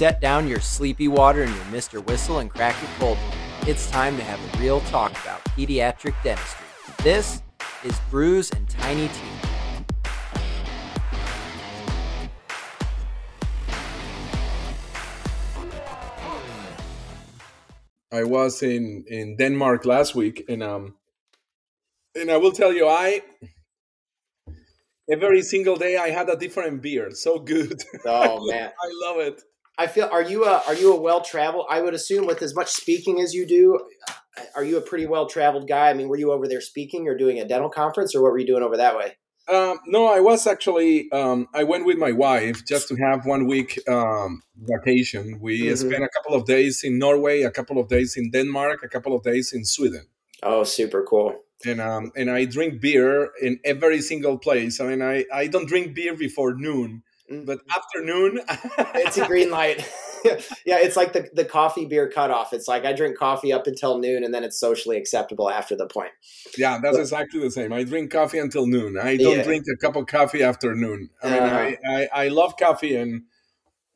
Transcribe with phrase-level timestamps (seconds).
[0.00, 2.02] set down your sleepy water and your Mr.
[2.06, 3.18] Whistle and crack it cold,
[3.66, 6.64] it's time to have a real talk about pediatric dentistry.
[7.02, 7.42] This
[7.84, 9.20] is Bruise and Tiny Tea.
[18.10, 20.94] I was in in Denmark last week, and um,
[22.14, 23.20] and I will tell you, I
[25.10, 27.10] every single day I had a different beer.
[27.10, 27.82] So good.
[28.06, 29.42] Oh man, I love it.
[29.82, 30.08] I feel.
[30.16, 31.66] Are you a Are you a well traveled?
[31.76, 33.64] I would assume with as much speaking as you do,
[34.56, 35.86] are you a pretty well traveled guy?
[35.90, 38.38] I mean, were you over there speaking or doing a dental conference, or what were
[38.38, 39.08] you doing over that way?
[39.56, 40.92] Um, no, I was actually.
[41.20, 44.30] Um, I went with my wife just to have one week um,
[44.72, 45.24] vacation.
[45.40, 45.76] We Mhm.
[45.78, 49.12] spent a couple of days in Norway, a couple of days in Denmark, a couple
[49.16, 50.04] of days in Sweden.
[50.42, 51.30] Oh, super cool.
[51.70, 53.10] and um and I drink beer
[53.46, 54.74] in every single place.
[54.80, 57.02] I mean, I I don't drink beer before noon.
[57.30, 58.40] But afternoon,
[58.94, 59.78] it's a green light.
[60.24, 62.52] yeah, it's like the the coffee beer cutoff.
[62.52, 65.86] It's like I drink coffee up until noon, and then it's socially acceptable after the
[65.86, 66.10] point.
[66.58, 67.72] yeah, that's exactly the same.
[67.72, 68.98] I drink coffee until noon.
[68.98, 69.42] I don't Yeah.
[69.44, 71.10] drink a cup of coffee after noon.
[71.22, 71.56] I mean, Uh-huh.
[71.56, 73.22] I, I I love coffee, and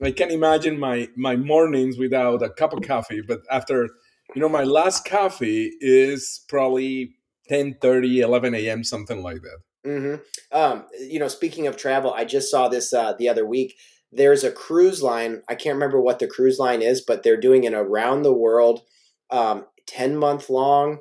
[0.02, 3.20] I can imagine my my mornings without a cup of coffee.
[3.20, 3.88] But after,
[4.34, 7.16] you know, my last coffee is probably
[7.48, 8.84] 10, 30 11 a.m.
[8.84, 9.58] something like that.
[9.84, 10.16] Hmm
[10.52, 13.76] Um, you know, speaking of travel, I just saw this uh, the other week.
[14.12, 15.42] There's a cruise line.
[15.48, 18.82] I can't remember what the cruise line is, but they're doing an around the world,
[19.30, 20.98] um, ten month long,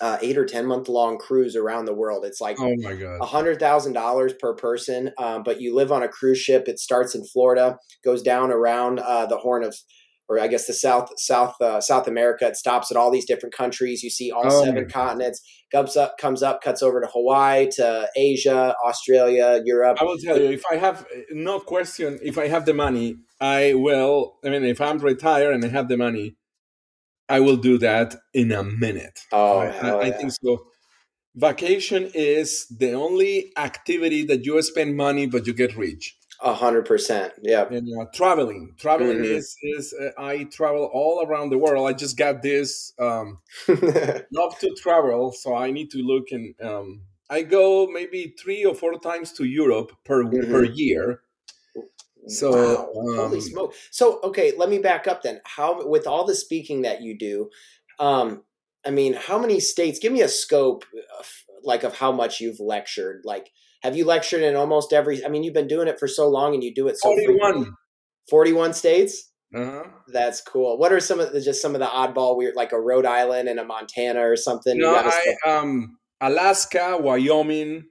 [0.00, 2.24] uh, eight or ten month long cruise around the world.
[2.24, 3.22] It's like Oh my god!
[3.22, 6.68] a hundred thousand dollars per person, um, but you live on a cruise ship.
[6.68, 9.76] It starts in Florida, goes down around uh, the Horn of,
[10.28, 12.46] or I guess the South South uh, South America.
[12.46, 14.02] It stops at all these different countries.
[14.02, 15.40] You see all Oh seven continents.
[15.72, 19.98] Comes up, comes up, cuts over to Hawaii, to Asia, Australia, Europe.
[20.00, 23.74] I will tell you, if I have no question, if I have the money, I
[23.74, 24.36] will.
[24.44, 26.36] I mean, if I'm retired and I have the money,
[27.28, 29.20] I will do that in a minute.
[29.32, 30.66] Oh, I, I, I think so.
[31.34, 36.17] Vacation is the only activity that you spend money but you get rich.
[36.40, 37.32] A hundred percent.
[37.42, 37.68] Yeah.
[37.68, 39.36] And uh, traveling, traveling Mhm.
[39.36, 41.88] is is uh, I travel all around the world.
[41.88, 43.40] I just got this um,
[44.32, 48.74] love to travel, so I need to look and um, I go maybe three or
[48.74, 50.72] four times to Europe per per Mhm.
[50.74, 51.22] year.
[52.26, 53.74] So, wow, holy um, smoke!
[53.90, 55.40] So, okay, let me back up then.
[55.44, 57.50] How, with all the speaking that you do,
[57.98, 58.44] um,
[58.84, 59.98] I mean, how many states?
[59.98, 60.84] Give me a scope,
[61.18, 63.22] of, like of how much you've lectured.
[63.24, 63.50] Like,
[63.82, 65.24] have you lectured in almost every?
[65.24, 67.38] I mean, you've been doing it for so long, and you do it so frequently.
[67.38, 67.74] Forty-one.
[68.28, 69.30] Forty-one states.
[69.54, 69.84] Uh-huh.
[70.08, 70.76] That's cool.
[70.76, 73.48] What are some of the just some of the oddball weird, like a Rhode Island
[73.48, 74.78] and a Montana or something?
[74.78, 77.84] No, I um Alaska, Wyoming,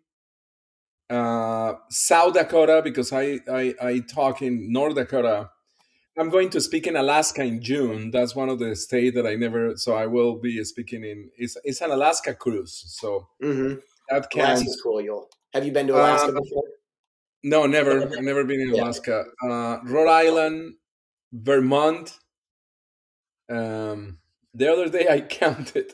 [1.09, 5.49] uh, South Dakota because I, I I talk in North Dakota.
[6.19, 8.09] I'm going to speak in Alaska in June.
[8.11, 9.77] That's one of the states that I never.
[9.77, 11.29] So I will be speaking in.
[11.37, 12.83] It's it's an Alaska cruise.
[12.87, 13.81] So Mhm.
[14.09, 14.62] That counts.
[14.62, 15.01] Alaska's cool.
[15.01, 16.63] You'll have you been to Alaska Um, before?
[17.44, 18.01] No, never.
[18.01, 18.84] I've never been in Yeah.
[18.84, 19.25] Alaska.
[19.44, 20.75] Uh, Rhode Island,
[21.31, 22.17] Vermont.
[23.50, 24.19] Um,
[24.53, 25.94] the other day I counted,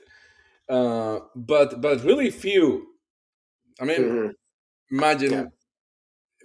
[0.70, 2.88] uh, but but really few.
[3.80, 4.34] I mean, Mhm.
[4.92, 5.46] imagine Yeah.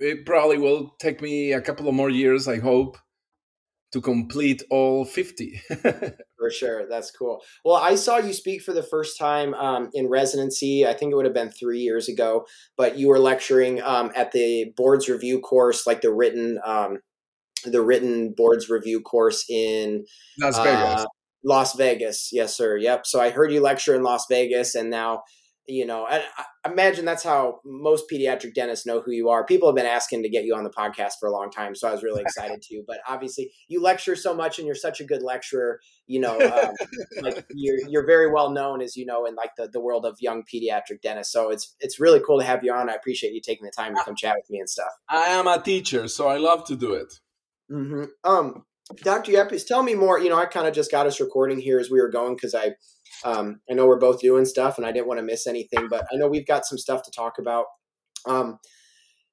[0.00, 2.48] it probably will take me a couple of more years.
[2.48, 2.98] I hope
[3.92, 5.60] to complete all fifty.
[6.38, 6.86] For sure.
[6.88, 7.42] That's cool.
[7.64, 10.86] Well, I saw you speak for the first time um, in residency.
[10.86, 12.46] I think it would have been three years ago,
[12.76, 16.98] but you were lecturing um, at the boards review course, like the written, um,
[17.64, 20.04] the written boards review course in
[20.40, 21.00] Las Vegas.
[21.00, 21.04] uh,
[21.44, 22.30] Las Vegas.
[22.32, 22.76] Yes, sir.
[22.76, 23.06] Yep.
[23.06, 25.22] So I heard you lecture in Las Vegas, and now,
[25.68, 29.44] you know, and I imagine that's how most pediatric dentists know who you are.
[29.44, 31.86] People have been asking to get you on the podcast for a long time, so
[31.86, 32.82] I was really excited to.
[32.86, 35.80] But obviously, you lecture so much, and you're such a good lecturer.
[36.06, 36.74] You know, um,
[37.22, 40.16] like you're you're very well known as you know in like the, the world of
[40.20, 41.32] young pediatric dentists.
[41.32, 42.88] So it's it's really cool to have you on.
[42.88, 44.90] I appreciate you taking the time to come chat with me and stuff.
[45.10, 47.12] I am a teacher, so I love to do it.
[47.68, 48.64] hmm Um,
[48.96, 49.32] Dr.
[49.32, 50.18] Yepes, tell me more.
[50.18, 52.54] You know, I kind of just got us recording here as we were going because
[52.54, 52.72] I,
[53.24, 56.06] um, I know we're both doing stuff and I didn't want to miss anything, but
[56.12, 57.66] I know we've got some stuff to talk about.
[58.26, 58.58] Um,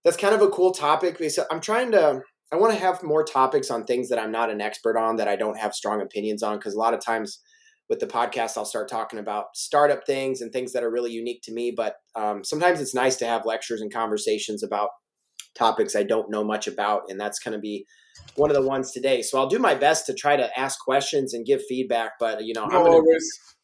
[0.03, 2.21] that's kind of a cool topic because I'm trying to,
[2.51, 5.27] I want to have more topics on things that I'm not an expert on that
[5.27, 7.39] I don't have strong opinions on because a lot of times
[7.89, 11.41] with the podcast, I'll start talking about startup things and things that are really unique
[11.43, 11.73] to me.
[11.75, 14.89] But um, sometimes it's nice to have lectures and conversations about
[15.55, 17.85] topics I don't know much about, and that's going to be
[18.35, 19.21] one of the ones today.
[19.21, 22.13] So I'll do my best to try to ask questions and give feedback.
[22.19, 23.19] But you know, No I'm, gonna.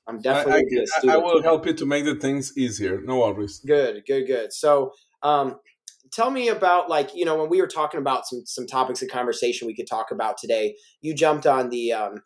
[0.08, 3.02] I'm I, I, definitely gonna I, I will help you to make the things easier.
[3.02, 3.60] No worries.
[3.66, 4.54] Good, good, good.
[4.54, 4.92] So,
[5.24, 5.58] um,
[6.12, 9.10] tell me about like you know when we were talking about some some topics of
[9.10, 10.76] conversation we could talk about today.
[11.02, 12.22] You jumped on the um,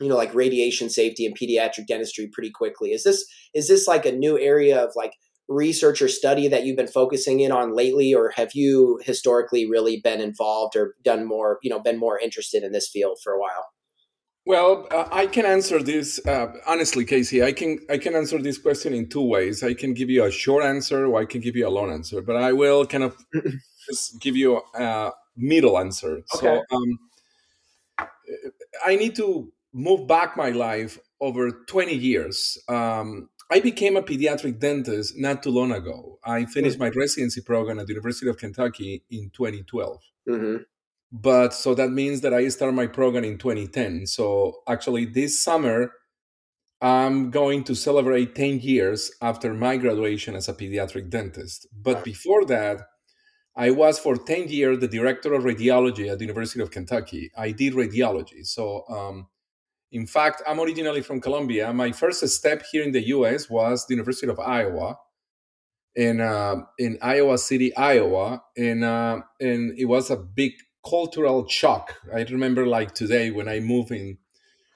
[0.00, 2.92] you know like radiation safety and pediatric dentistry pretty quickly.
[2.92, 3.24] Is this
[3.54, 5.12] is this like a new area of like
[5.48, 10.00] research or study that you've been focusing in on lately, or have you historically really
[10.02, 13.40] been involved or done more you know been more interested in this field for a
[13.40, 13.66] while?
[14.46, 17.42] Well, uh, I can answer this uh, honestly, Casey.
[17.42, 19.62] I can I can answer this question in two ways.
[19.62, 22.22] I can give you a short answer, or I can give you a long answer.
[22.22, 23.16] But I will kind of
[23.88, 26.22] just give you a middle answer.
[26.34, 26.60] Okay.
[26.70, 26.98] So um,
[28.84, 32.58] I need to move back my life over 20 years.
[32.66, 36.18] Um, I became a pediatric dentist not too long ago.
[36.24, 36.96] I finished mm-hmm.
[36.96, 40.00] my residency program at the University of Kentucky in 2012.
[40.28, 40.62] Mm-hmm
[41.12, 44.06] but so that means that I start my program in 2010.
[44.06, 45.92] So actually, this summer,
[46.80, 51.66] I'm going to celebrate 10 years after my graduation as a pediatric dentist.
[51.72, 52.80] But before that,
[53.56, 57.30] I was for 10 years the director of radiology at the University of Kentucky.
[57.36, 58.46] I did radiology.
[58.46, 59.28] So, um,
[59.92, 61.72] in fact, I'm originally from Colombia.
[61.72, 64.96] My first step here in the US was the University of Iowa
[65.96, 68.42] in, uh, in Iowa City, Iowa.
[68.56, 70.52] And, uh, and it was a big
[70.88, 71.94] cultural shock.
[72.14, 74.18] I remember like today when I moved in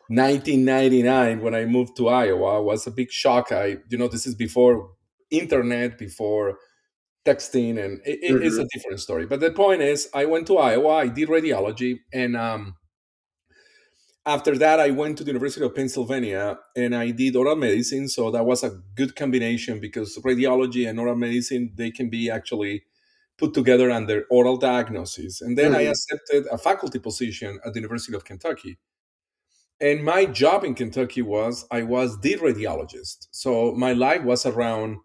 [0.09, 3.53] 1999 when I moved to Iowa was a big shock.
[3.53, 4.91] I you know this is before
[5.31, 6.59] internet, before
[7.25, 8.43] texting, and it, mm-hmm.
[8.45, 8.67] it's a mm-hmm.
[8.75, 9.27] different story.
[9.27, 10.97] But the point is, I went to Iowa.
[10.97, 12.77] I did radiology, and um,
[14.27, 18.09] after that, I went to the University of Pennsylvania and I did oral medicine.
[18.09, 22.85] So that was a good combination because radiology and oral medicine they can be actually
[23.39, 25.41] put together under oral diagnosis.
[25.41, 25.81] And then mm-hmm.
[25.81, 28.79] I accepted a faculty position at the University of Kentucky.
[29.81, 33.27] And my job in Kentucky was I was the radiologist.
[33.33, 34.99] So my life was around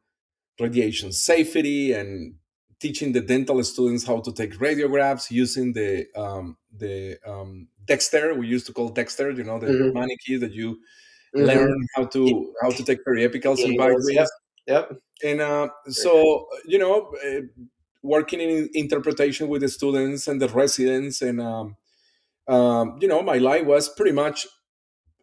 [0.59, 2.35] radiation safety and
[2.79, 8.33] teaching the dental students how to take radiographs using the um, the um, Dexter.
[8.35, 10.39] We used to call Dexter, you know, the mm-hmm.
[10.39, 10.77] that you
[11.35, 11.45] mm-hmm.
[11.45, 14.13] learn how to how to take periapicals yeah, and biopsies.
[14.13, 14.27] Yep.
[14.67, 14.91] yep.
[15.23, 17.41] And uh, so you know, eh,
[18.01, 21.75] working in interpretation with the students and the residents and um,
[22.47, 24.47] um, you know my life was pretty much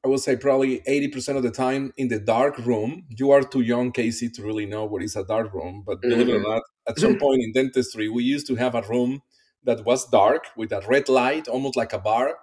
[0.04, 3.62] i would say probably 80% of the time in the dark room you are too
[3.62, 6.10] young casey to really know what is a dark room but mm-hmm.
[6.10, 6.50] believe it or mm-hmm.
[6.50, 9.22] not at some point in dentistry we used to have a room
[9.64, 12.34] that was dark with a red light almost like a bar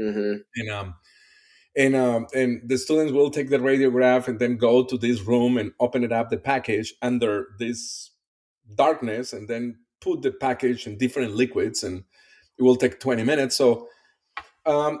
[0.00, 0.38] mm-hmm.
[0.56, 0.94] and um
[1.74, 5.56] and um, and the students will take the radiograph and then go to this room
[5.56, 8.10] and open it up the package under this
[8.74, 12.04] darkness and then put the package in different liquids and
[12.58, 13.56] it will take 20 minutes.
[13.56, 13.88] So
[14.66, 15.00] um,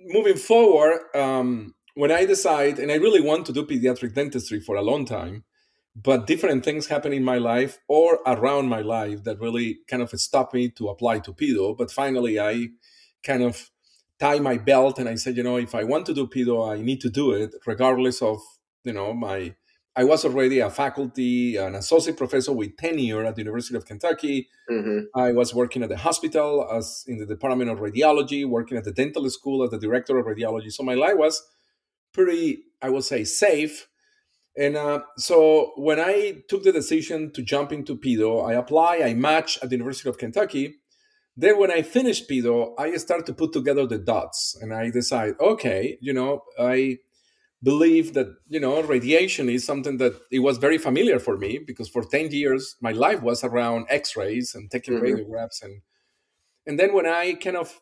[0.00, 4.76] moving forward um, when i decide and i really want to do pediatric dentistry for
[4.76, 5.44] a long time
[5.96, 10.10] but different things happen in my life or around my life that really kind of
[10.10, 12.68] stop me to apply to pedo but finally i
[13.22, 13.70] kind of
[14.18, 16.80] tie my belt and i said you know if i want to do pedo i
[16.80, 18.40] need to do it regardless of
[18.84, 19.54] you know my
[20.00, 24.48] I was already a faculty, an associate professor with tenure at the University of Kentucky.
[24.70, 25.00] Mm-hmm.
[25.14, 28.92] I was working at the hospital as in the Department of Radiology, working at the
[28.92, 30.72] dental school as the director of radiology.
[30.72, 31.42] So my life was
[32.14, 33.88] pretty, I would say, safe.
[34.56, 39.12] And uh, so when I took the decision to jump into pedo, I apply, I
[39.12, 40.76] match at the University of Kentucky.
[41.36, 45.34] Then when I finished pedo, I start to put together the dots, and I decide,
[45.38, 47.00] okay, you know, I
[47.62, 51.88] believe that you know radiation is something that it was very familiar for me because
[51.88, 55.04] for 10 years my life was around x-rays and taking mm-hmm.
[55.04, 55.82] radiographs and
[56.66, 57.80] and then when i kind of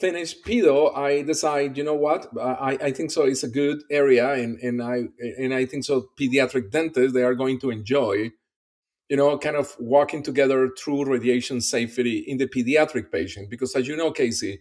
[0.00, 2.28] finished pedo i decide you know what?
[2.40, 3.24] I, I think so.
[3.24, 5.04] It's a good area and, and i
[5.38, 8.30] and i think so pediatric dentists they are going to enjoy
[9.08, 13.50] you know kind of walking together through radiation safety in the pediatric patient.
[13.50, 14.60] Because as you know casey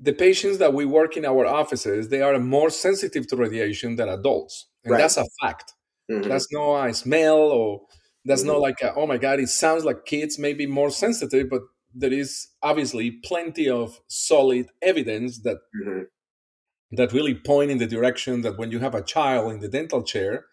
[0.00, 4.08] the patients that we work in our offices they are more sensitive to radiation than
[4.08, 4.98] adults and right.
[4.98, 5.74] that's a fact
[6.10, 6.28] mm-hmm.
[6.28, 7.82] that's no a smell or
[8.24, 8.52] that's mm-hmm.
[8.52, 11.62] not like a, oh my god it sounds like kids may be more sensitive but
[11.94, 16.02] there is obviously plenty of solid evidence that mm-hmm.
[16.92, 20.02] that really point in the direction that when you have a child in the dental
[20.02, 20.46] chair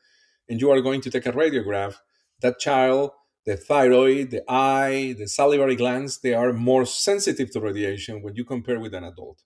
[0.50, 1.96] and you are going to take a radiograph
[2.42, 3.12] that child
[3.46, 8.44] the thyroid, the eye, the salivary glands, they are more sensitive to radiation when you
[8.44, 9.42] compare with an adult.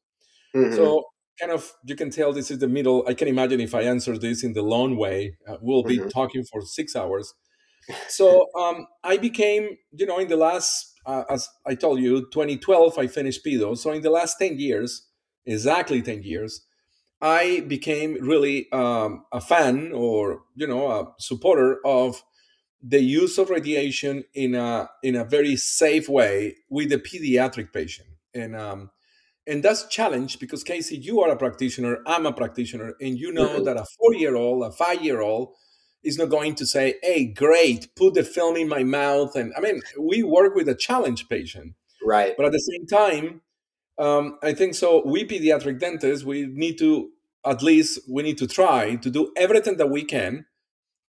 [0.55, 0.75] Mm-hmm.
[0.75, 1.05] So,
[1.39, 3.03] kind of, you can tell this is the middle.
[3.07, 6.09] I can imagine if I answer this in the long way, uh, we'll be mm-hmm.
[6.09, 7.33] talking for six hours.
[8.07, 12.99] So, um, I became, you know, in the last, uh, as I told you, 2012,
[12.99, 13.75] I finished pedo.
[13.75, 15.07] So, in the last 10 years,
[15.43, 16.61] exactly 10 years,
[17.19, 22.21] I became really um, a fan or, you know, a supporter of
[22.81, 28.07] the use of radiation in a in a very safe way with a pediatric patient.
[28.33, 28.91] And um,
[29.49, 33.47] and that's challenge because casey you are a practitioner i'm a practitioner and you know
[33.47, 33.63] mm-hmm.
[33.63, 35.55] that a four year old a five year old
[36.03, 39.59] is not going to say hey great put the film in my mouth and i
[39.59, 41.73] mean we work with a challenge patient.
[42.01, 42.33] Right.
[42.37, 43.41] But at the same time
[43.97, 47.09] um, i think so we pediatric dentists we need to
[47.45, 50.45] at least we need to try to do everything that we can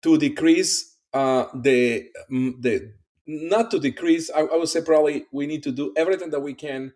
[0.01, 2.93] to decrease uh, the mm, the
[3.27, 4.29] not to decrease.
[4.29, 6.93] I, I would say probably we need to do everything that we can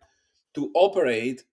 [0.56, 1.44] to operate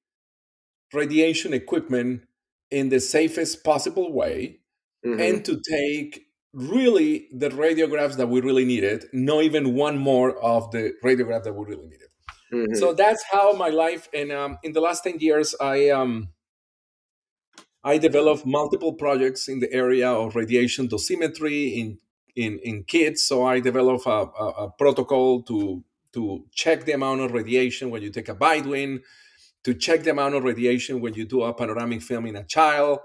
[0.92, 2.22] radiation equipment
[2.70, 4.60] in the safest possible way
[5.04, 5.20] mm-hmm.
[5.20, 10.70] and to take really the radiographs that we really needed, not even one more of
[10.70, 12.08] the radiograph that we really needed.
[12.52, 12.74] Mm-hmm.
[12.74, 14.08] So that's how my life.
[14.12, 16.28] And um, in the last ten years, I um,
[17.82, 21.98] I developed multiple projects in the area of radiation dosimetry in
[22.36, 23.22] in, in kids.
[23.22, 28.02] So I developed a, a, a protocol to to check the amount of radiation when
[28.02, 29.00] you take a bite wing,
[29.64, 32.98] to check the amount of radiation when you do a panoramic film in a child.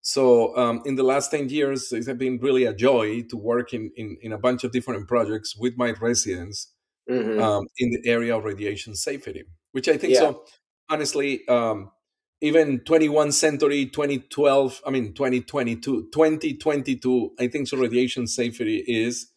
[0.00, 3.90] So um, in the last 10 years, it's been really a joy to work in,
[3.96, 6.72] in, in a bunch of different projects with my residents
[7.10, 7.40] mm-hmm.
[7.40, 10.20] um, in the area of radiation safety, which I think yeah.
[10.20, 10.44] so,
[10.88, 11.90] honestly, um,
[12.40, 19.32] even 21 century 2012 i mean 2022 2022 i think so radiation safety is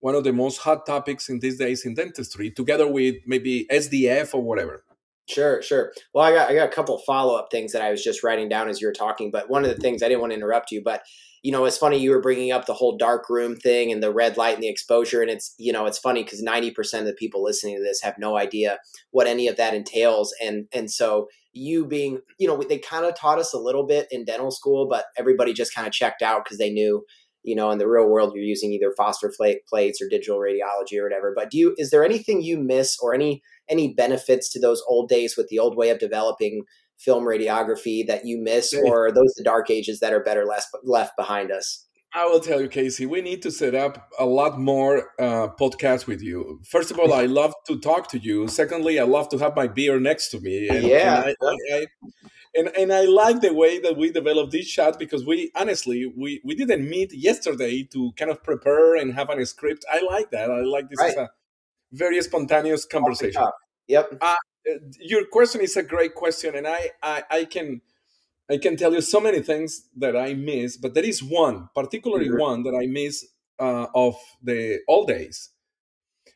[0.00, 4.34] one of the most hot topics in these days in dentistry together with maybe sdf
[4.34, 4.84] or whatever
[5.28, 8.22] sure sure well i got i got a couple follow-up things that i was just
[8.22, 10.36] writing down as you were talking but one of the things i didn't want to
[10.36, 11.02] interrupt you but
[11.42, 14.12] you know, it's funny you were bringing up the whole dark room thing and the
[14.12, 15.20] red light and the exposure.
[15.20, 18.16] And it's, you know, it's funny because 90% of the people listening to this have
[18.16, 18.78] no idea
[19.10, 20.32] what any of that entails.
[20.40, 24.08] And, and so you being, you know, they kind of taught us a little bit
[24.10, 27.04] in dental school, but everybody just kind of checked out because they knew,
[27.42, 29.32] you know, in the real world, you're using either phosphor
[29.68, 31.32] plates or digital radiology or whatever.
[31.34, 35.08] But do you, is there anything you miss or any, any benefits to those old
[35.08, 36.62] days with the old way of developing
[36.98, 40.68] film radiography that you miss, or are those the dark ages that are better left
[40.84, 41.86] left behind us?
[42.14, 46.06] I will tell you, Casey, we need to set up a lot more uh, podcasts
[46.06, 46.60] with you.
[46.68, 48.48] First of all, I love to talk to you.
[48.48, 50.68] Secondly, I love to have my beer next to me.
[50.68, 51.24] And, yeah.
[51.24, 51.86] And I, I,
[52.54, 56.42] and, and I like the way that we developed this chat because we honestly we,
[56.44, 59.84] we didn't meet yesterday to kind of prepare and have a script.
[59.90, 60.50] I like that.
[60.50, 61.10] I like this right.
[61.12, 61.30] is a
[61.92, 63.42] very spontaneous conversation.
[63.88, 64.18] Yep.
[64.20, 64.36] Uh,
[64.70, 67.80] uh, your question is a great question, and I, I, I can
[68.50, 72.28] I can tell you so many things that I miss, but there is one, particularly
[72.28, 72.40] mm-hmm.
[72.40, 73.26] one that I miss
[73.58, 75.50] uh, of the old days.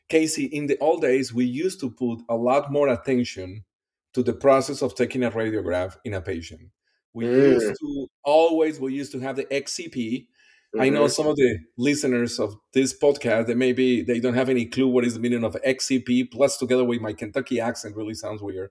[0.09, 3.65] Casey, in the old days, we used to put a lot more attention
[4.13, 6.69] to the process of taking a radiograph in a patient.
[7.13, 7.53] We mm.
[7.53, 10.27] used to always we used to have the XCP,
[10.75, 10.81] Mm-hmm.
[10.81, 11.11] I know mm-hmm.
[11.11, 15.05] some of the listeners of this podcast that maybe they don't have any clue what
[15.05, 16.29] is the meaning of XCP.
[16.29, 18.69] Plus, together with my Kentucky accent, really sounds weird.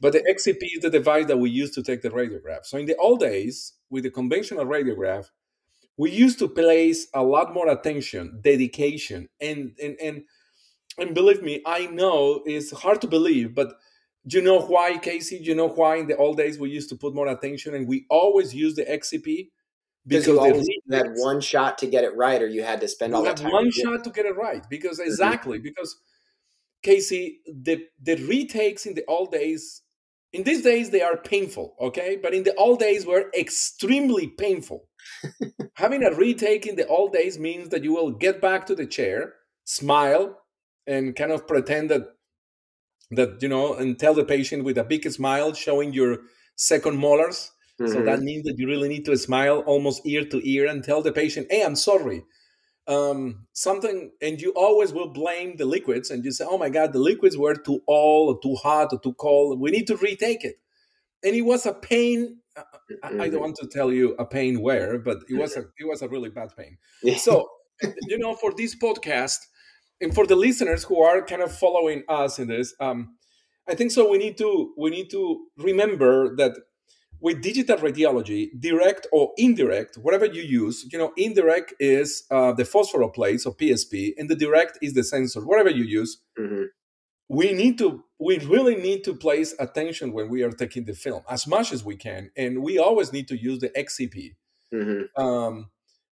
[0.00, 2.64] But the XCP is the device that we use to take the radiograph.
[2.64, 5.26] So in the old days, with the conventional radiograph,
[5.96, 10.22] we used to place a lot more attention, dedication, and and and
[10.98, 13.74] and believe me, I know it's hard to believe, but
[14.26, 15.38] do you know why, Casey?
[15.38, 17.86] Do you know why in the old days we used to put more attention and
[17.86, 19.50] we always use the XCP?
[20.06, 23.14] because you always had one shot to get it right, or you had to spend
[23.14, 23.50] all that time.
[23.50, 25.08] One shot to get it right, because mm-hmm.
[25.08, 25.64] exactly mm-hmm.
[25.64, 25.96] because
[26.86, 29.82] Casey, the the retakes in the old days,
[30.32, 34.88] in these days they are painful, okay, but in the old days were extremely painful.
[35.74, 38.86] Having a retake in the old days means that you will get back to the
[38.86, 40.26] chair, smile,
[40.86, 42.04] and kind of pretend that
[43.10, 46.18] that you know, and tell the patient with a big smile, showing your
[46.56, 47.92] second molars Mm-hmm.
[47.92, 51.02] So that means that you really need to smile almost ear to ear and tell
[51.02, 52.24] the patient, "Hey, I'm sorry."
[52.88, 56.92] Um, something, and you always will blame the liquids, and you say, "Oh my God,
[56.92, 59.60] the liquids were too old, or too hot, or too cold.
[59.60, 60.56] We need to retake it."
[61.24, 62.38] And it was a pain.
[62.56, 63.20] Mm-hmm.
[63.20, 66.02] I don't want to tell you a pain where, but it was a it was
[66.02, 66.78] a really bad pain.
[67.18, 67.48] So,
[68.08, 69.38] you know, for this podcast,
[70.00, 73.16] and for the listeners who are kind of following us in this, um,
[73.68, 74.08] I think so.
[74.08, 76.56] We need to we need to remember that
[77.20, 82.64] with digital radiology, direct or indirect, whatever you use, you know, indirect is uh, the
[82.64, 86.18] phosphoroplates or PSP, and the direct is the sensor, whatever you use.
[86.38, 86.64] Mm-hmm.
[87.28, 91.22] We need to, we really need to place attention when we are taking the film
[91.28, 94.36] as much as we can, and we always need to use the XCP.
[94.72, 95.20] Mm-hmm.
[95.20, 95.70] Um,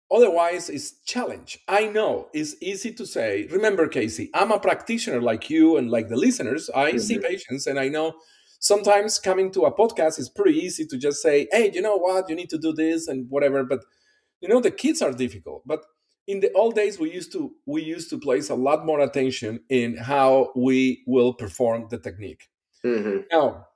[0.10, 1.60] otherwise, it's challenge.
[1.68, 3.48] I know it's easy to say.
[3.52, 6.70] Remember, Casey, I'm a practitioner like you and like the listeners.
[6.74, 7.00] I mm-hmm.
[7.00, 8.14] see patients, and I know
[8.62, 12.30] sometimes coming to a podcast is pretty easy to just say, hey, you know what,
[12.30, 13.66] you need to do this and whatever.
[13.66, 13.82] But
[14.42, 15.64] you know, the kids are difficult.
[15.68, 15.84] But
[16.28, 19.62] in the old days we used to we used to place a lot more attention
[19.70, 22.50] in how we will perform the technique
[22.84, 23.68] hmm now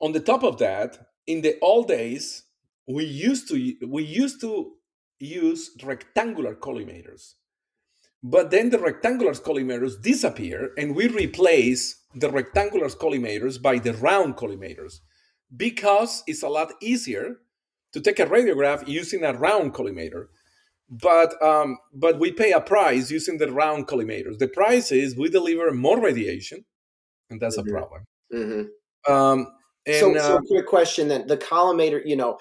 [0.00, 2.44] on the top of that in the old days
[2.88, 4.72] we used to we used to
[5.18, 7.34] use rectangular collimators
[8.22, 14.36] but then the rectangular collimators disappear and we replace the rectangular collimators by the round
[14.36, 15.00] collimators
[15.56, 17.36] because it's a lot easier
[17.92, 20.26] to take a radiograph using a round collimator.
[20.88, 24.38] But um, but we pay a price using the round collimators.
[24.38, 26.64] The price is we deliver more radiation
[27.30, 27.68] and that's Mhm.
[27.68, 28.04] a problem.
[28.32, 28.62] Hmm
[29.08, 29.46] um,
[29.86, 31.26] and so, so uh, quick question then.
[31.26, 32.38] The collimator you know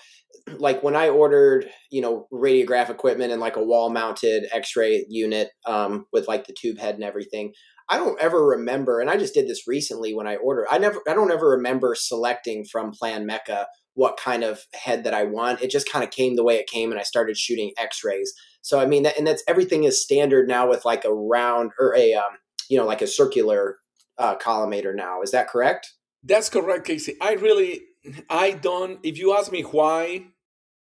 [0.57, 5.49] like when i ordered you know radiograph equipment and like a wall mounted x-ray unit
[5.65, 7.53] um, with like the tube head and everything
[7.89, 10.99] i don't ever remember and i just did this recently when i ordered i never
[11.07, 13.65] i don't ever remember selecting from Planmeca
[13.95, 16.67] what kind of head that i want it just kind of came the way it
[16.67, 20.47] came and i started shooting x-rays so i mean that, and that's everything is standard
[20.47, 22.37] now with like a round or a um,
[22.69, 23.77] you know like a circular
[24.17, 25.87] uh, collimator now is that correct
[26.23, 27.15] That's correct, Casey.
[27.21, 27.81] I really,
[28.29, 28.99] I don't.
[29.03, 30.25] If you ask me why,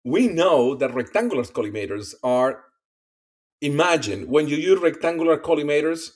[0.05, 2.65] we know that rectangular collimators are.
[3.61, 6.13] Imagine when you use rectangular collimators,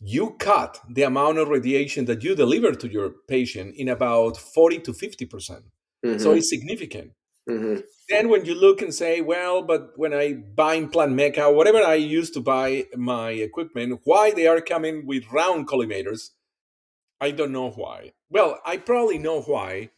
[0.00, 4.78] you cut the amount of radiation that you deliver to your patient in about 40
[4.80, 5.64] to 50 percent.
[6.16, 7.12] So it's significant.
[7.48, 7.76] hmm
[8.08, 11.94] Then when you look and say, well, but when I buy a Planmeca, whatever I
[11.94, 16.30] used to buy my equipment, why they are coming with round collimators,
[17.20, 18.12] I don't know why.
[18.30, 19.90] Well, I probably know why,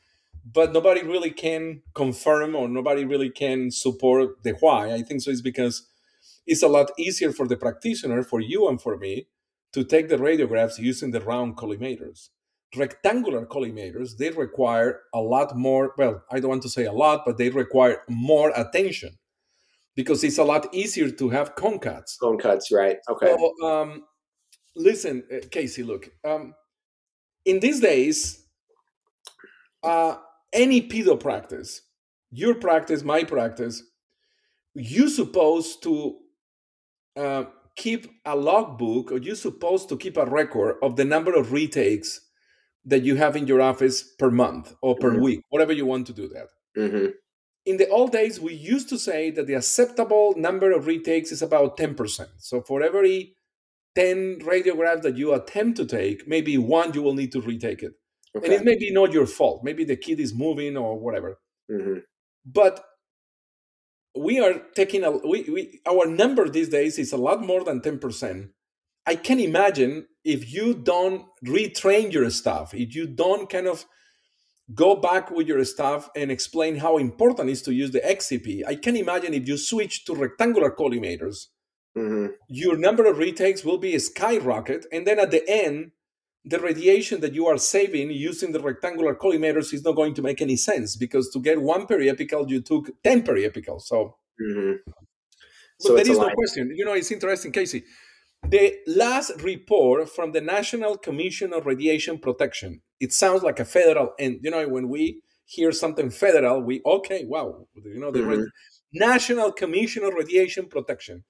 [0.44, 4.92] but nobody really can confirm or nobody really can support the why.
[4.92, 5.86] I think so it's because
[6.46, 9.28] it's a lot easier for the practitioner, for you and for me,
[9.72, 12.28] to take the radiographs using the round collimators.
[12.76, 17.24] Rectangular collimators, they require a lot more, well, I don't want to say a lot,
[17.26, 19.18] but they require more attention
[19.96, 22.16] because it's a lot easier to have concuts.
[22.18, 22.98] Cone cuts, right?
[23.08, 23.34] Okay.
[23.36, 24.04] So, um,
[24.76, 26.54] listen, uh, Casey, look, um,
[27.44, 28.46] in these days,
[29.82, 30.16] uh,
[30.52, 31.82] any pedo practice,
[32.30, 33.82] your practice, my practice,
[34.74, 36.18] you supposed to
[37.16, 37.44] uh,
[37.76, 42.20] keep a logbook or you're supposed to keep a record of the number of retakes
[42.84, 45.22] that you have in your office per month or per Mhm.
[45.22, 46.48] week, whatever you want to do that.
[46.74, 47.08] hmm
[47.66, 51.42] In the old days, we used to say that the acceptable number of retakes is
[51.42, 52.30] about 10%.
[52.38, 53.36] So for every
[53.94, 57.92] 10 radiographs that you attempt to take, maybe one you will need to retake it.
[58.34, 59.62] And it may be not your fault.
[59.62, 61.38] Maybe the kid is moving or whatever.
[61.68, 61.98] hmm
[62.46, 62.82] But
[64.16, 67.80] we are taking a we, we our number these days is a lot more than
[67.80, 68.50] 10%.
[69.06, 73.86] I can imagine if you don't retrain your staff, if you don't kind of
[74.74, 78.62] go back with your staff and explain how important it is to use the XCP.
[78.66, 81.46] I can imagine if you switch to rectangular collimators,
[81.94, 85.92] hmm your number of retakes will be a skyrocket and then at the end
[86.44, 90.40] the radiation that you are saving using the rectangular collimators is not going to make
[90.40, 94.16] any sense because to get one periapical you took 10 periapicals so.
[94.40, 94.72] Hmm
[95.82, 96.70] but So there is no question.
[96.74, 97.84] You know it's interesting casey.
[98.48, 104.14] The last report from the national commission on radiation protection it sounds like a federal
[104.18, 108.46] and you know when we hear something federal we okay wow you know the Mhm.
[108.92, 111.24] national commission on radiation protection.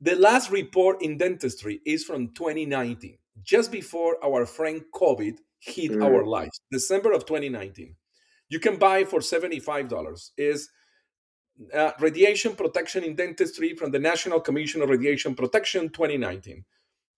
[0.00, 6.04] The last report in dentistry is from 2019, just before our friend COVID hit Mm.
[6.04, 7.96] our lives, December of 2019.
[8.48, 10.32] You can buy for $75.
[10.36, 10.68] Is
[11.74, 16.64] uh, Radiation Protection in Dentistry from the National Commission of Radiation Protection 2019.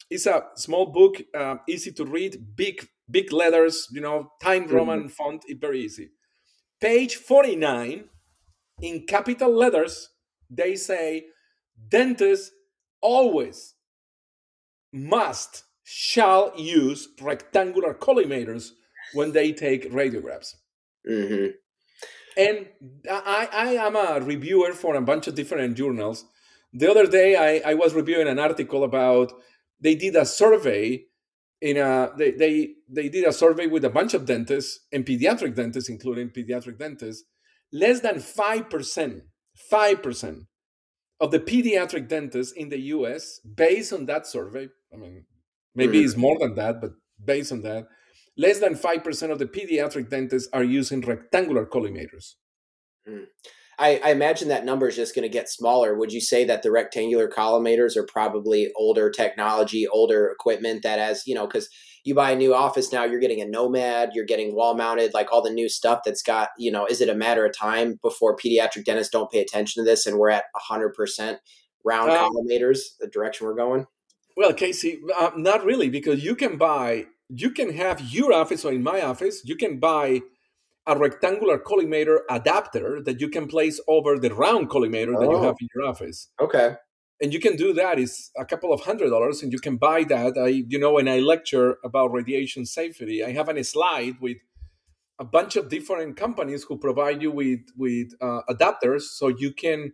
[0.09, 4.73] It's a small book, uh, easy to read, big big letters, you know, Time Mhm.
[4.73, 6.11] Roman font, it's very easy.
[6.81, 8.09] Page 49,
[8.81, 10.09] in capital letters,
[10.49, 11.27] they say
[11.89, 12.53] dentists
[13.03, 13.75] always
[14.93, 18.71] must shall use rectangular collimators
[19.15, 20.55] when they take radiographs
[21.07, 21.47] hmm
[22.37, 22.67] and
[23.11, 26.25] I, I am a reviewer for a bunch of different journals.
[26.73, 29.33] The other day I, I was reviewing an article about
[29.81, 31.05] they did a survey
[31.61, 35.55] in a they, they they did a survey with a bunch of dentists and pediatric
[35.55, 37.25] dentists including pediatric dentists.
[37.73, 39.21] Less than 5%
[39.71, 40.47] 5%
[41.21, 45.25] of the pediatric dentists in the US, based on that survey, I mean,
[45.75, 46.05] maybe Mhm.
[46.05, 46.93] it's more than that, but
[47.25, 47.87] based on that,
[48.37, 52.35] less than 5% of the pediatric dentists are using rectangular collimators.
[53.79, 55.97] I, I imagine that number is just going to get smaller.
[55.97, 61.27] Would you say that the rectangular collimators are probably older technology, older equipment that has,
[61.27, 61.69] you know, because
[62.05, 65.33] you buy a new office now, you're getting a Nomad, you're getting wall mounted, like
[65.33, 68.37] all the new stuff that's got, you know, is it a matter of time before
[68.37, 71.39] pediatric dentists don't pay attention to this and we're at 100%?
[71.85, 73.87] round uh, collimators, the direction we're going?
[74.41, 78.73] Well, Casey, uh, not really, because you can buy, you can have your office, or
[78.73, 80.23] in my office, you can buy
[80.87, 85.21] a rectangular collimator adapter that you can place over the round collimator oh.
[85.21, 86.29] that you have in your office.
[86.41, 86.77] Okay.
[87.21, 87.99] And you can do that.
[87.99, 90.39] It's a couple of hundred dollars, and you can buy that.
[90.39, 94.39] I, you know, when I lecture about radiation safety, I have a slide with
[95.19, 99.93] a bunch of different companies who provide you with with uh, adapters, so you can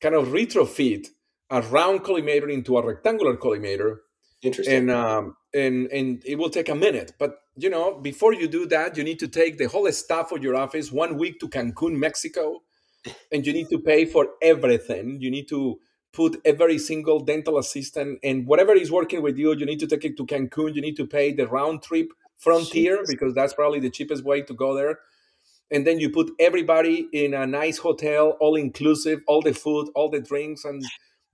[0.00, 1.08] kind of retrofit
[1.50, 3.98] a round collimator into a rectangular collimator.
[4.42, 4.74] Interesting.
[4.74, 8.66] And um, and and it will take a minute, but you know, before you do
[8.66, 11.96] that, you need to take the whole staff of your office one week to Cancun,
[11.96, 12.62] Mexico,
[13.32, 15.20] and you need to pay for everything.
[15.20, 15.80] You need to
[16.12, 19.54] put every single dental assistant and whatever is working with you.
[19.54, 20.74] You need to take it to Cancun.
[20.74, 22.08] You need to pay the round trip
[22.38, 23.14] Frontier Jesus.
[23.14, 25.00] because that's probably the cheapest way to go there.
[25.70, 30.08] And then you put everybody in a nice hotel, all inclusive, all the food, all
[30.08, 30.82] the drinks, and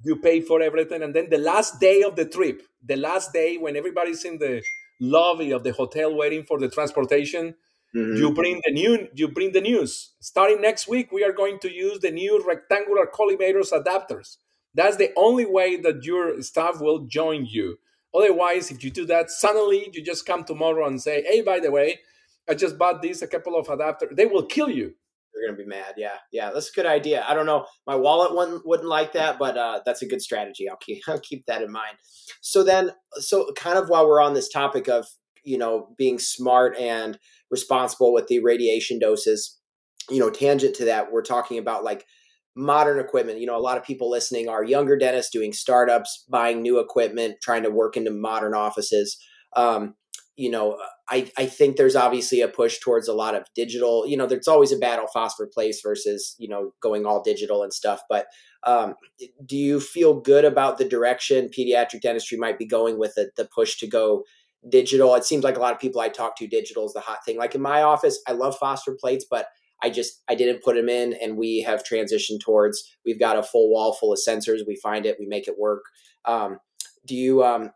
[0.05, 1.03] you pay for everything.
[1.03, 4.63] And then the last day of the trip, the last day when everybody's in the
[5.01, 7.55] lobby of the hotel waiting for the transportation,
[7.95, 8.17] mm-hmm.
[8.17, 10.13] you bring the new you bring the news.
[10.21, 14.37] Starting next week, we are going to use the new rectangular collimators adapters.
[14.75, 17.79] That's the only way that your staff will join you.
[18.15, 21.71] Otherwise, if you do that, suddenly you just come tomorrow and say, hey, by the
[21.71, 22.01] way,
[22.49, 24.15] I just bought this, a couple of adapters.
[24.17, 24.95] They will kill you.
[25.35, 25.95] They're gonna be mad.
[25.97, 27.25] Yeah, yeah, that's a good idea.
[27.29, 30.69] I don't know, my wallet wouldn't wouldn't like that, but uh, that's a good strategy.
[30.69, 31.97] I'll keep I'll keep that in mind.
[32.41, 35.07] So then, so kind of while we're on this topic of
[35.43, 37.19] you know being smart and
[37.51, 39.59] responsible with the radiation doses,
[40.11, 42.07] you know, tangent to that, we're talking about like
[42.57, 43.41] modern equipment.
[43.41, 47.37] You know, a lot of people listening are younger dentists doing startups, buying new equipment,
[47.43, 49.17] trying to work into modern offices.
[49.57, 49.95] Um,
[50.37, 50.79] you know,
[51.11, 54.07] I, I think there's obviously a push towards a lot of digital.
[54.07, 57.75] You know, there's always a battle phosphor place versus, you know, going all digital and
[57.75, 58.01] stuff.
[58.09, 58.27] But
[58.67, 58.95] um,
[59.45, 63.49] do you feel good about the direction pediatric dentistry might be going with it, the
[63.55, 64.25] push to go
[64.69, 65.15] digital?
[65.15, 67.37] It seems like a lot of people I talk to, digital is the hot thing.
[67.37, 69.49] Like in my office, I love phosphor plates, but
[69.83, 73.43] I just I didn't put them in, and we have transitioned towards we've got a
[73.43, 74.61] full wall full of sensors.
[74.67, 75.83] We find it, we make it work.
[76.25, 76.59] Um,
[77.07, 77.71] do you um,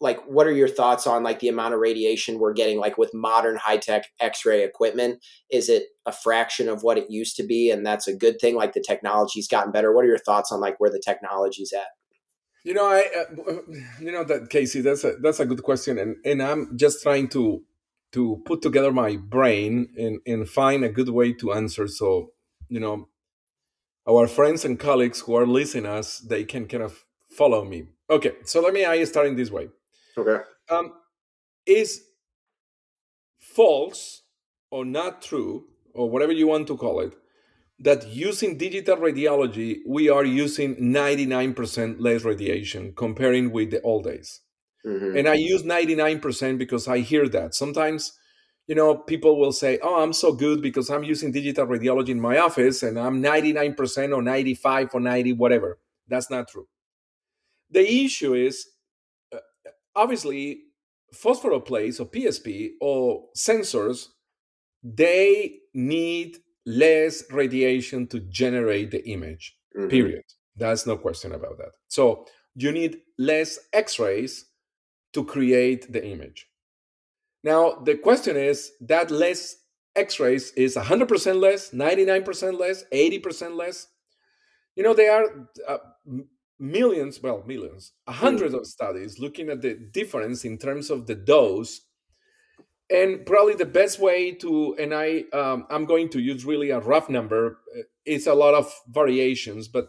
[0.00, 3.14] like what are your thoughts on like the amount of radiation we're getting like with
[3.14, 5.24] modern high tech X-ray equipment?
[5.50, 8.56] Is it a fraction of what it used to be, and that's a good thing?
[8.56, 9.94] Like the technology's gotten better.
[9.94, 11.88] What are your thoughts on like where the technology's at?
[12.64, 13.52] You know, I, uh,
[14.00, 17.28] you know that Casey, that's a that's a good question, and and I'm just trying
[17.28, 17.62] to
[18.12, 22.30] to put together my brain and, and find a good way to answer so
[22.68, 23.08] you know
[24.08, 28.32] our friends and colleagues who are listening us they can kind of follow me okay
[28.44, 29.68] so let me i start in this way
[30.16, 30.92] okay um,
[31.66, 32.02] is
[33.38, 34.22] false
[34.70, 37.14] or not true or whatever you want to call it
[37.78, 44.40] that using digital radiology we are using 99% less radiation comparing with the old days
[44.86, 45.16] Mm-hmm.
[45.16, 47.54] And I use 99% because I hear that.
[47.54, 48.12] Sometimes,
[48.68, 52.20] you know, people will say, oh, I'm so good because I'm using digital radiology in
[52.20, 55.78] my office and I'm 99% or 95 or 90, whatever.
[56.06, 56.68] That's not true.
[57.70, 58.64] The issue is
[59.96, 60.60] obviously
[61.14, 64.08] phosphoroplates or PSP or sensors,
[64.82, 69.88] they need less radiation to generate the image, mm-hmm.
[69.88, 70.22] period.
[70.56, 71.72] That's no question about that.
[71.88, 74.46] So you need less x rays
[75.12, 76.46] to create the image.
[77.44, 79.56] Now, the question is that less
[79.94, 83.88] x rays is 100% less, 99% less, 80% less.
[84.74, 85.78] You know, there are uh,
[86.58, 91.82] millions, well, millions, hundreds of studies looking at the difference in terms of the dose.
[92.88, 96.78] And probably the best way to, and I, um, I'm going to use really a
[96.78, 97.58] rough number.
[97.76, 99.88] Uh, it's a lot of variations, but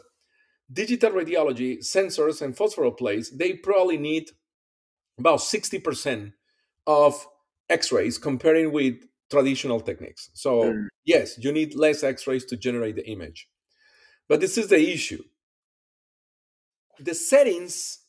[0.74, 4.32] digital radiology sensors and phosphoroplates, they probably need
[5.20, 6.34] about 60%
[6.88, 7.28] of
[7.70, 8.96] x-rays comparing with
[9.30, 10.88] traditional techniques so mm.
[11.06, 13.50] yes you need less x-rays to generate the image
[14.30, 15.22] but this is the issue
[17.00, 18.00] the settings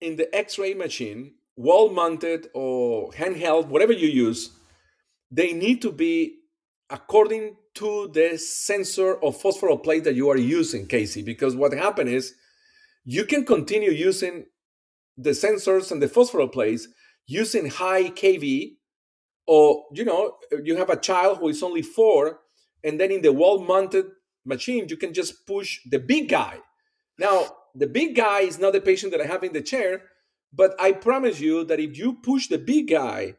[0.00, 4.50] in the x-ray machine wall mounted or handheld whatever you use
[5.30, 6.36] they need to be
[6.90, 12.08] according to the sensor or phosphor plate that you are using casey because what happened
[12.08, 12.34] is
[13.04, 14.46] you can continue using
[15.16, 16.88] the sensors and the phosphor plates
[17.26, 18.76] using high kV,
[19.46, 22.40] or you know, you have a child who is only four,
[22.84, 24.06] and then in the wall-mounted
[24.44, 26.58] machine, you can just push the big guy.
[27.18, 30.02] Now, the big guy is not the patient that I have in the chair,
[30.52, 33.34] but I promise you that if you push the big guy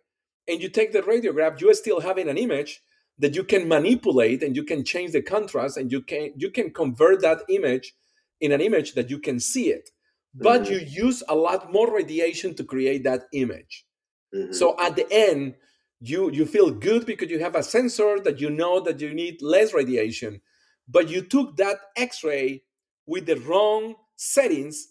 [0.48, 2.82] and you take the radiograph, you are still having an image
[3.20, 6.70] that you can manipulate and you can change the contrast and you can you can
[6.72, 7.94] convert that image
[8.40, 9.90] in an image that you can see it,
[10.36, 10.70] but Mhm.
[10.70, 13.86] you use a lot more radiation to create that image.
[14.34, 14.54] Mhm.
[14.54, 15.56] So at the end,
[16.00, 19.42] you you feel good because you have a sensor that you know that you need
[19.42, 20.42] less radiation,
[20.88, 22.64] but you took that X-ray
[23.08, 24.90] with the wrong settings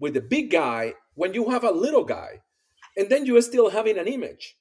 [0.00, 2.42] with the big guy when you have a little guy,
[2.96, 4.58] and then you are still having an image.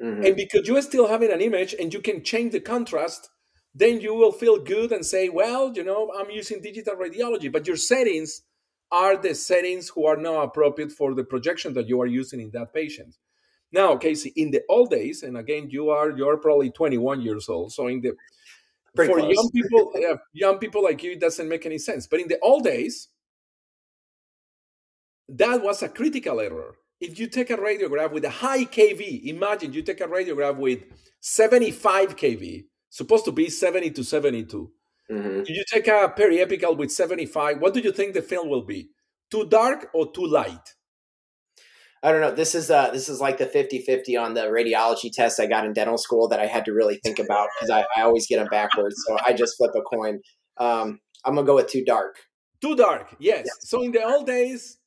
[0.00, 0.24] Mhm.
[0.26, 3.30] And because you are still having an image and you can change the contrast,
[3.74, 7.66] then you will feel good and say, well, you know, I'm using digital radiology, but
[7.66, 8.42] your settings
[8.90, 12.50] are the settings who are not appropriate for the projection that you are using in
[12.52, 13.16] that patient.
[13.70, 17.72] Now, Casey, in the old days, and again, you are you're probably 21 years old,
[17.72, 18.14] so in the
[18.94, 19.34] Pretty for close.
[19.34, 22.06] young people, yeah, young people like you, it doesn't make any sense.
[22.06, 23.08] But in the old days,
[25.28, 26.74] that was a critical error.
[27.00, 30.80] If you take a radiograph with a high kV, imagine you take a radiograph with
[31.20, 34.72] 75 kV, supposed to be 70 to 72.
[35.10, 35.42] Mhm.
[35.42, 38.90] If you take a periapical with 75, what do you think the film will be?
[39.30, 40.74] Too dark or too light?
[42.02, 42.30] I don't know.
[42.32, 45.72] This is uh this is like the 50-50 on the radiology test I got in
[45.72, 48.48] dental school that I had to really think about because I, I always get them
[48.50, 48.96] backwards.
[49.06, 50.20] So I just flip a coin.
[50.58, 52.16] Um, I'm gonna go with too dark.
[52.60, 53.46] Too dark, yes.
[53.60, 54.77] So in the old days,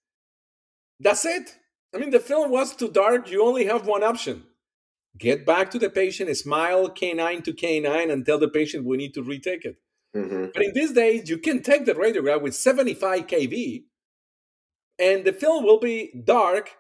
[1.02, 1.58] that's it.
[1.94, 3.30] I mean, the film was too dark.
[3.30, 4.46] You only have one option
[5.18, 9.14] get back to the patient, smile canine to canine, and tell the patient we need
[9.16, 9.78] to retake it.
[10.14, 13.86] hmm But in these days, you can take the radiograph with 75 kV,
[15.00, 16.72] and the film will be dark.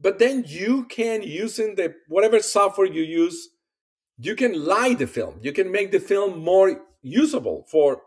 [0.00, 3.50] But then you can using the whatever software you use,
[4.18, 5.38] you can light the film.
[5.42, 8.02] You can make the film more usable for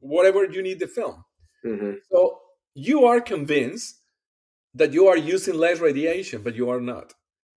[0.00, 1.24] whatever you need the film.
[1.64, 2.40] hmm So
[2.74, 4.00] you are convinced
[4.76, 7.14] that you are using less radiation, but you are not.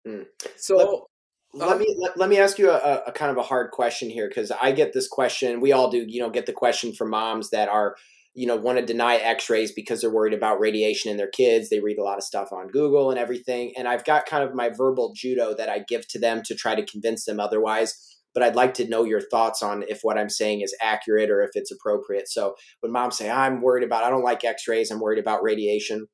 [0.07, 0.25] Mm.
[0.57, 1.07] So
[1.53, 4.27] Let me let, let me ask you a, a kind of a hard question here
[4.27, 5.61] because I get this question.
[5.61, 7.95] We all do, you know, get the question from moms that are,
[8.35, 11.69] you know, want to deny X-rays because they're worried about radiation in their kids.
[11.69, 14.53] They read a lot of stuff on Google and everything, and I've got kind of
[14.53, 17.95] my verbal judo that I give to them to try to convince them otherwise.
[18.35, 21.41] But I'd like to know your thoughts on if what I'm saying is accurate or
[21.41, 22.29] if it's appropriate.
[22.29, 26.05] So when moms say I'm worried about, I don't like X-rays, I'm worried about radiation.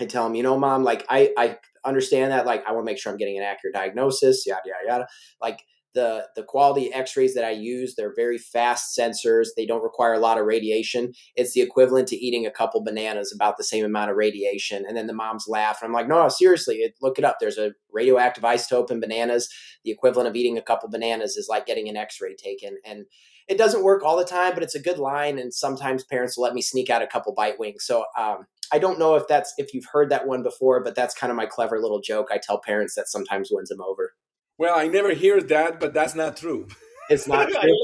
[0.00, 2.46] I tell them, you know, mom, like I, I understand that.
[2.46, 5.06] Like I want to make sure I'm getting an accurate diagnosis, yada yada yada.
[5.40, 9.48] Like the the quality X-rays that I use, they're very fast sensors.
[9.56, 11.12] They don't require a lot of radiation.
[11.36, 14.84] It's the equivalent to eating a couple bananas, about the same amount of radiation.
[14.86, 17.36] And then the moms laugh, and I'm like, no, seriously, it, look it up.
[17.38, 19.48] There's a radioactive isotope in bananas.
[19.84, 23.04] The equivalent of eating a couple bananas is like getting an X-ray taken, and
[23.46, 25.38] it doesn't work all the time, but it's a good line.
[25.38, 27.84] And sometimes parents will let me sneak out a couple bite wings.
[27.84, 31.14] So um, I don't know if that's if you've heard that one before, but that's
[31.14, 32.28] kind of my clever little joke.
[32.30, 34.14] I tell parents that sometimes wins them over.
[34.58, 36.68] well, I never hear that, but that's not true.
[37.10, 37.78] It's not true.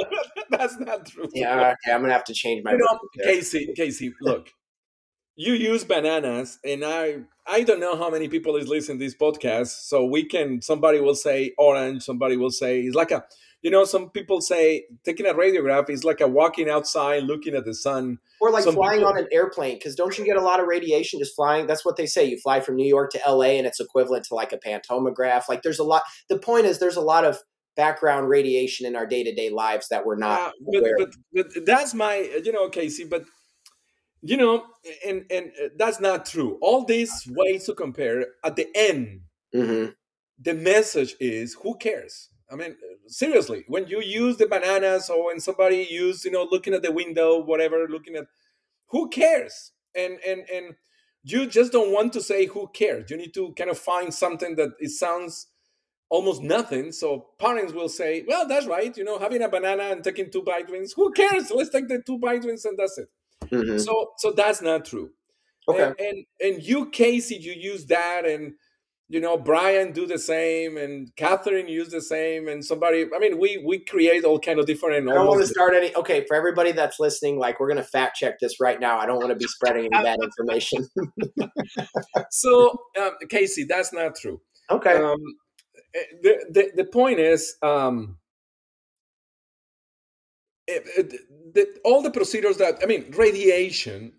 [0.50, 1.28] that's not true.
[1.34, 2.72] yeah, okay, I'm gonna have to change my.
[2.72, 2.98] you know.
[3.22, 4.50] Casey, Casey, look,
[5.36, 9.14] you use bananas, and I, I don't know how many people is listening to this
[9.14, 9.86] podcast.
[9.86, 13.24] So we can, somebody will say orange, somebody will say it's like a,
[13.62, 17.64] you know, some people say taking a radiograph is like a walking outside, looking at
[17.64, 18.18] the sun.
[18.40, 20.66] Or like some flying people- on an airplane, because don't you get a lot of
[20.66, 21.66] radiation just flying?
[21.66, 22.24] That's what they say.
[22.24, 25.48] You fly from New York to LA, and it's equivalent to like a pantomograph.
[25.48, 26.02] Like there's a lot.
[26.28, 27.38] The point is, there's a lot of
[27.76, 30.96] background radiation in our day to day lives that we're not but, aware.
[30.98, 33.24] but but that's my you know Casey but
[34.22, 34.64] you know
[35.06, 39.20] and and uh, that's not true all these ways to compare at the end
[39.54, 39.86] hmm
[40.42, 45.40] the message is who cares I mean seriously when you use the bananas or when
[45.40, 48.26] somebody use you know looking at the window whatever looking at
[48.90, 49.72] who cares?
[49.94, 50.74] And and and
[51.22, 53.10] you just don't want to say who cares.
[53.10, 55.48] You need to kind of find something that it sounds
[56.08, 56.92] almost nothing.
[56.92, 60.42] So parents will say well that's right you know having a banana and taking two
[60.42, 61.50] bite wings who cares?
[61.50, 63.08] Let's take the two bite wings and that's it.
[63.48, 65.10] Hmm so so that's not true.
[65.68, 65.82] Okay.
[65.82, 68.54] and, and and you casey you use that and
[69.10, 73.38] you know brian do the same and catherine use the same and somebody i mean
[73.38, 75.94] we we create all kind of different I don't want to start any.
[75.94, 78.98] Okay, for everybody that's listening, like we're gonna fact check this right now.
[78.98, 80.88] I don't want to be spreading any bad information.
[82.30, 84.96] so um, casey that's not true okay.
[84.96, 85.18] um,
[85.94, 88.16] eh, the, the the point is um,
[90.66, 94.12] it, it, the, all the procedures that I mean radiation.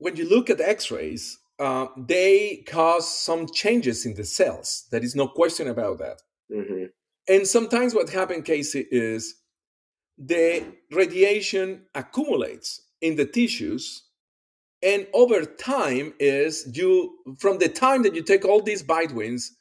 [0.00, 4.86] When you look at X-rays, uh, they cause some changes in the cells.
[4.90, 6.22] There is no question about that.
[6.52, 6.84] hmm
[7.28, 9.36] And sometimes what happens, Casey, is
[10.18, 14.04] the radiation accumulates in the tissues
[14.82, 19.56] and over time is you from the time that you take all these bite wins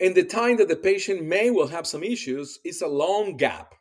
[0.00, 3.74] and the time that the patient may will have some issues is a long gap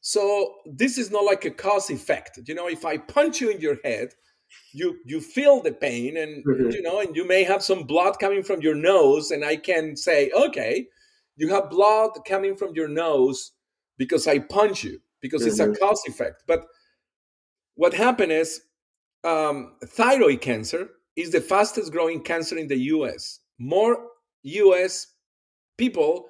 [0.00, 3.60] so this is not like a cause effect you know if i punch you in
[3.60, 4.10] your head
[4.72, 6.72] you you feel the pain and Mhm.
[6.72, 9.96] you know and you may have some blood coming from your nose and i can
[9.96, 10.86] say okay
[11.36, 13.52] you have blood coming from your nose
[13.98, 15.78] because i punch you because it's a Mhm.
[15.78, 16.66] cause effect but
[17.74, 18.62] what happened is
[19.24, 24.08] um, thyroid cancer is the fastest growing cancer in the us more
[24.44, 25.06] us
[25.78, 26.28] people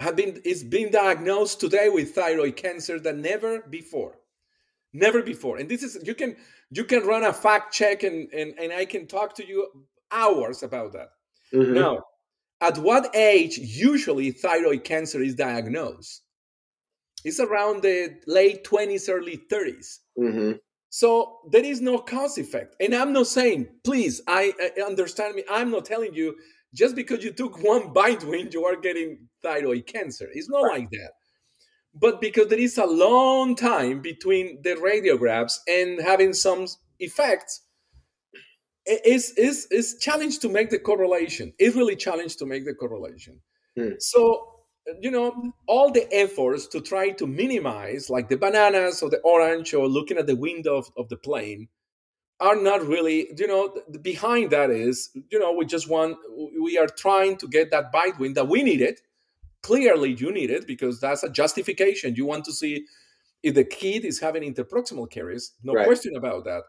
[0.00, 4.18] have been is being diagnosed today with thyroid cancer than never before
[4.94, 5.58] never before.
[5.58, 6.36] And this is you can
[6.70, 9.66] you can run a fact check and and, and i can talk to you
[10.10, 11.08] hours about that.
[11.52, 11.74] Mhm.
[11.74, 11.94] now
[12.60, 16.22] at what age usually thyroid cancer is diagnosed?
[17.24, 20.58] It's around the late 20s early 30s Mhm.
[20.90, 22.76] so there is no cause effect.
[22.80, 26.36] And i'm not saying please i, I understand me i'm not telling you
[26.74, 29.10] just because you took one bite wing you are getting
[29.42, 30.28] thyroid cancer.
[30.32, 31.12] It's not like that
[31.94, 36.66] but because there is a long time between the radiographs and having some
[36.98, 37.62] effects
[38.86, 43.40] it's, it's, it's challenged to make the correlation it's really challenged to make the correlation
[43.76, 43.94] Hmm.
[43.98, 44.54] so
[45.00, 49.74] you know all the efforts to try to minimize like the bananas or the orange
[49.74, 51.68] or looking at the window of, of the plane
[52.40, 56.16] are not really you know behind that is you know we just want
[56.62, 59.00] we are trying to get that bite wing that we need it
[59.68, 62.74] clearly you need it because that's a justification you want to see
[63.42, 65.86] if the kid is having interproximal caries no Right.
[65.90, 66.62] question about that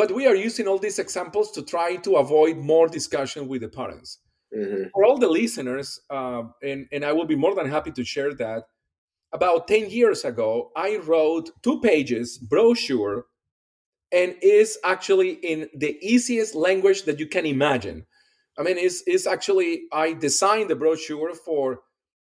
[0.00, 3.68] but we are using all these examples to try to avoid more discussion with the
[3.80, 4.10] parents
[4.54, 4.90] Mhm.
[4.92, 8.32] for all the listeners, um, and, and I will be more than happy to share
[8.44, 8.62] that.
[9.32, 13.16] About 10 years ago, I wrote two pages brochure
[14.12, 17.98] and is actually in the easiest language that you can imagine.
[18.58, 21.80] I mean, it's, it's actually, I designed the brochure for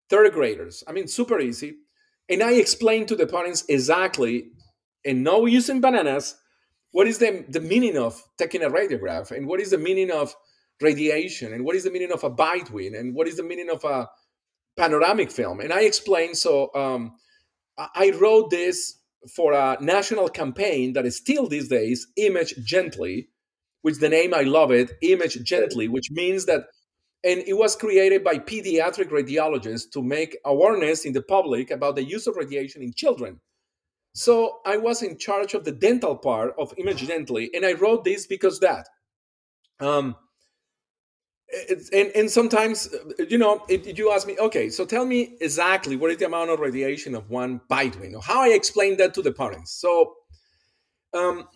[0.10, 0.84] third graders.
[0.88, 1.76] I mean, super easy.
[2.30, 4.52] And I explained to the parents exactly,
[5.06, 6.36] and no using bananas,
[6.96, 10.34] what is the, the meaning of taking a radiograph and what is the meaning of
[10.82, 13.70] radiation and what is the meaning of a bite wing and what is the meaning
[13.70, 14.08] of a
[14.78, 17.12] panoramic film and i explained so um,
[17.96, 19.00] i wrote this
[19.36, 23.28] for a national campaign that is still these days image gently
[23.82, 26.66] which the name i love it image gently which means that
[27.26, 32.04] and it was created by pediatric radiologists to make awareness in the public about the
[32.04, 33.40] use of radiation in children
[34.14, 38.04] so i was in charge of the dental part of image gently and i wrote
[38.04, 38.88] this because that
[39.80, 40.16] um,
[41.94, 42.90] and, and sometimes
[43.30, 46.50] you know if you ask me okay so tell me exactly what is the amount
[46.50, 48.20] of radiation of one bite window?
[48.20, 50.16] how i explain that to the parents so
[51.14, 51.48] um,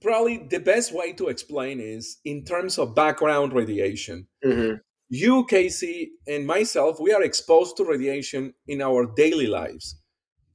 [0.00, 4.80] probably the best way to explain is in terms of background radiation Mhm.
[5.08, 9.96] You casey and myself we are exposed to radiation in our daily lives.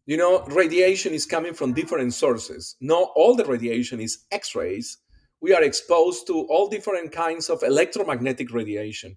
[0.06, 2.76] You know radiation is coming from different sources.
[2.82, 4.98] Not all the radiation is x-rays.
[5.40, 9.16] We are exposed to all different kinds of electromagnetic radiation.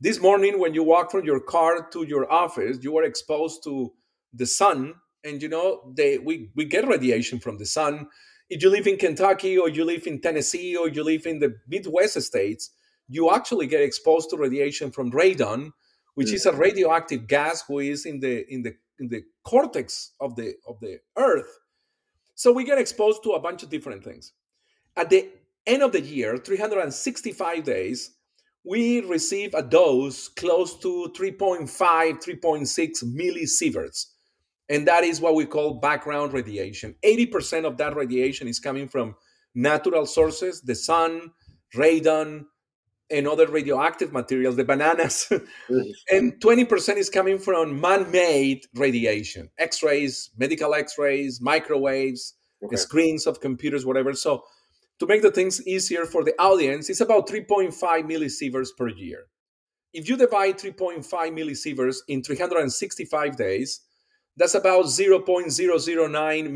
[0.00, 3.92] This morning when you walk from your car to your office you are exposed to
[4.32, 4.94] the sun.
[5.24, 8.06] And you know they we, we get radiation from the sun.
[8.48, 11.56] If you live in kentucky or you live in tennessee or you live in the
[11.68, 12.70] midwest states
[13.08, 15.72] you actually get exposed to radiation from radon
[16.14, 16.34] which Mm.
[16.34, 20.54] is a radioactive gas who is in the in the in the cortex of the
[20.66, 21.58] of the earth.
[22.34, 24.32] So we get exposed to a bunch of different things.
[24.96, 25.30] At the
[25.66, 28.10] end of the year 365 days
[28.64, 31.68] we receive a dose close to 3.5
[32.20, 34.06] 3.6 millisieverts.
[34.68, 36.94] And that is what we call background radiation.
[37.02, 39.16] 80% of that radiation is coming from
[39.54, 41.30] natural sources the sun
[41.74, 42.44] radon
[43.12, 45.30] and other radioactive materials the bananas.
[46.10, 52.76] And 20% is coming from man-made radiation x-rays medical x-rays microwaves Okay.
[52.76, 54.12] screens of computers whatever.
[54.14, 54.44] So
[55.00, 57.72] to make the things easier for the audience it's about 3.5
[58.04, 59.26] millisieverts per year.
[59.92, 63.80] If you divide 3.5 millisieverts in 365 days
[64.36, 65.26] that's about 0.009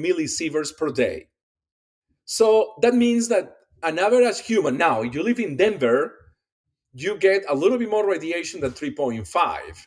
[0.05, 1.29] millisieverts per day.
[2.25, 6.15] So that means that an average human now you live in denver
[7.05, 9.87] you get a little bit more radiation than 3.5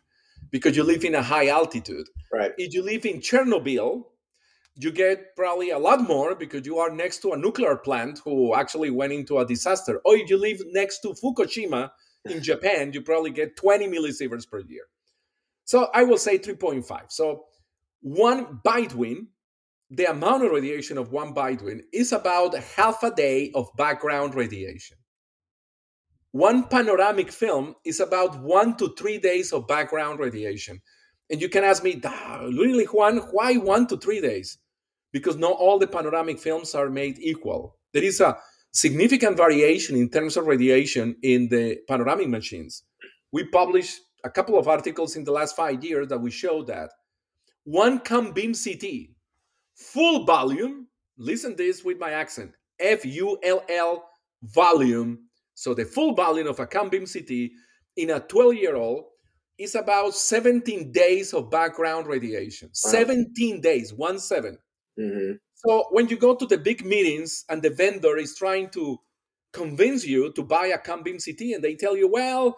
[0.52, 2.52] because you live in a high altitude Right.
[2.58, 4.04] if you live in Chernobyl,
[4.76, 8.54] you get probably a lot more because you are next to a nuclear plant who
[8.56, 10.00] actually went into a disaster.
[10.06, 11.92] Or if you live next to Fukushima
[12.26, 14.86] in Japan, you probably get 20 millisieverts per year.
[15.66, 17.12] So I will say 3.5.
[17.12, 17.46] So
[18.02, 19.28] one bite wing,
[19.90, 24.36] the amount of radiation of one bite wing is about half a day of background
[24.36, 24.98] radiation.
[26.32, 30.82] One panoramic film is about one to three days of background radiation.
[31.32, 34.58] And you can ask me, "Ah, really, Juan, why one to three days?
[35.12, 37.78] Because not all the panoramic films are made equal.
[37.94, 38.38] There is a
[38.72, 42.84] significant variation in terms of radiation in the panoramic machines.
[43.32, 46.92] We published a couple of articles in the last five years that we show that
[47.64, 49.16] one cone beam CT,
[49.76, 54.10] full volume, listen this with my accent, F U L L
[54.44, 55.29] volume.
[55.60, 57.52] So the full volume of a cone beam CT
[57.98, 59.04] in a 12 year old
[59.58, 62.70] is about 17 days of background radiation.
[62.70, 62.92] Wow.
[62.92, 64.58] 17 days, one 7
[64.98, 65.34] mm-hmm.
[65.56, 69.00] So when you go to the big meetings and the vendor is trying to
[69.52, 72.56] convince you to buy a cone beam CT and they tell you, well,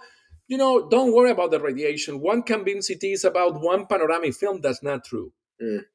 [0.47, 2.21] you know, don't worry about the radiation.
[2.21, 4.61] One cone beam CT is about one panoramic film.
[4.61, 5.33] That's not true.
[5.59, 5.85] Mm.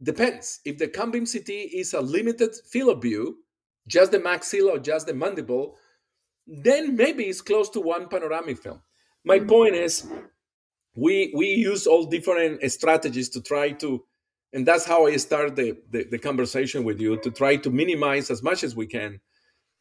[0.00, 0.60] Depends.
[0.64, 3.38] If the cone beam CT is a limited field of view,
[3.88, 5.76] just the maxilla or just the mandible,
[6.46, 8.80] then maybe it's close to one panoramic film.
[9.24, 9.48] My mm.
[9.48, 10.06] point is,
[10.94, 14.04] we we use all different strategies to try to,
[14.52, 18.30] and that's how I start the, the, the conversation with you to try to minimize
[18.30, 19.20] as much as we can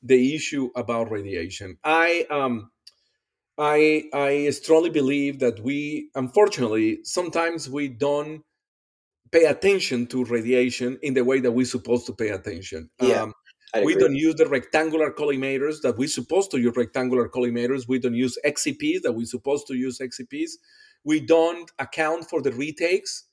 [0.03, 1.77] the issue about radiation.
[1.83, 2.71] I um
[3.57, 8.43] I I strongly believe that we unfortunately sometimes we don't
[9.31, 12.89] pay attention to radiation in the way that we're supposed to pay attention.
[13.01, 13.33] Yeah, um,
[13.83, 17.87] we don't use the rectangular collimators that we're supposed to use rectangular collimators.
[17.87, 20.51] We don't use XCPs that we're supposed to use XCPs.
[21.03, 23.25] We don't account for the retakes,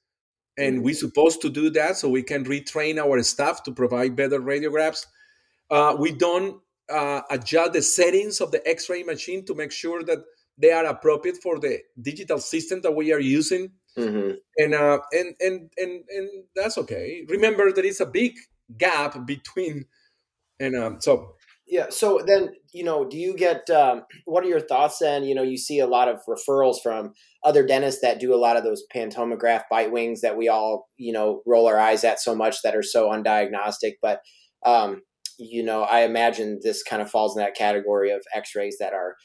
[0.57, 0.84] and mm-hmm.
[0.84, 5.07] we're supposed to do that so we can retrain our staff to provide better radiographs.
[5.70, 10.18] Uh, we don't uh, adjust the settings of the X-ray machine to make sure that
[10.59, 13.72] they are appropriate for the digital system that we are using.
[13.97, 14.32] Mm-hmm.
[14.59, 17.24] And, uh, and and and and that's okay.
[17.28, 18.36] Remember, there is a big
[18.78, 19.84] gap between,
[20.62, 21.34] and um, so
[21.66, 21.86] yeah.
[21.90, 25.24] So then, you know, do you get um, what are your thoughts then?
[25.24, 27.12] You know, you see a lot of referrals from
[27.44, 31.12] other dentists that do a lot of those pantomograph bite wings that we all, you
[31.12, 33.94] know, roll our eyes at so much that are so undiagnostic.
[34.02, 34.20] But
[34.66, 35.02] um,
[35.38, 39.16] you know, I imagine this kind of falls in that category of X-rays that are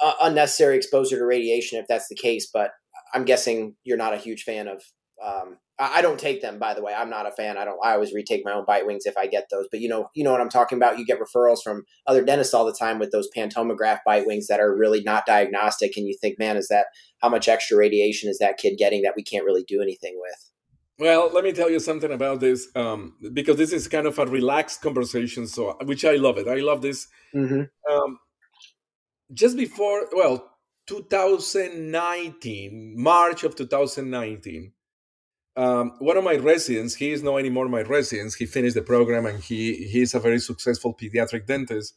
[0.00, 2.48] uh, unnecessary exposure to radiation, if that's the case.
[2.52, 2.70] But
[3.12, 4.82] I'm guessing you're not a huge fan of.
[5.22, 6.92] Um, I don't take them, by the way.
[6.92, 7.56] I'm not a fan.
[7.56, 7.78] I don't.
[7.82, 9.66] I always retake my own bite wings if I get those.
[9.70, 10.98] But you know, you know what I'm talking about.
[10.98, 14.60] You get referrals from other dentists all the time with those pantograph bite wings that
[14.60, 16.88] are really not diagnostic, and you think, man, is that
[17.22, 20.50] how much extra radiation is that kid getting that we can't really do anything with?
[20.98, 24.26] Well, let me tell you something about this um, because this is kind of a
[24.26, 26.46] relaxed conversation, so which I love it.
[26.46, 27.08] I love this.
[27.34, 27.62] Mm-hmm.
[27.90, 28.18] Um,
[29.32, 30.46] just before, well,
[30.88, 34.74] 2019, March of 2019,
[35.56, 38.34] um, one of my residents, he is not anymore my resident.
[38.34, 41.94] He finished the program and he he's a very successful pediatric dentist.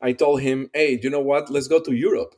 [0.00, 1.50] I told him, "Hey, you know what?
[1.50, 2.34] Let's go to Europe."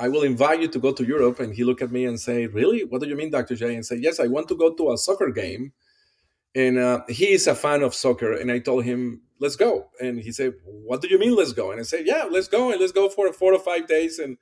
[0.00, 1.40] I will invite you to go to Europe.
[1.40, 2.84] And he looked at me and say, really?
[2.84, 3.54] What do you mean, Dr.
[3.54, 3.74] J?
[3.74, 5.72] And say, yes, I want to go to a soccer game.
[6.54, 8.32] And uh, he is a fan of soccer.
[8.32, 9.88] And I told him, let's go.
[10.00, 11.70] And he said, what do you mean, let's go?
[11.70, 12.70] And I said, yeah, let's go.
[12.70, 14.38] And let's go for four or five days and,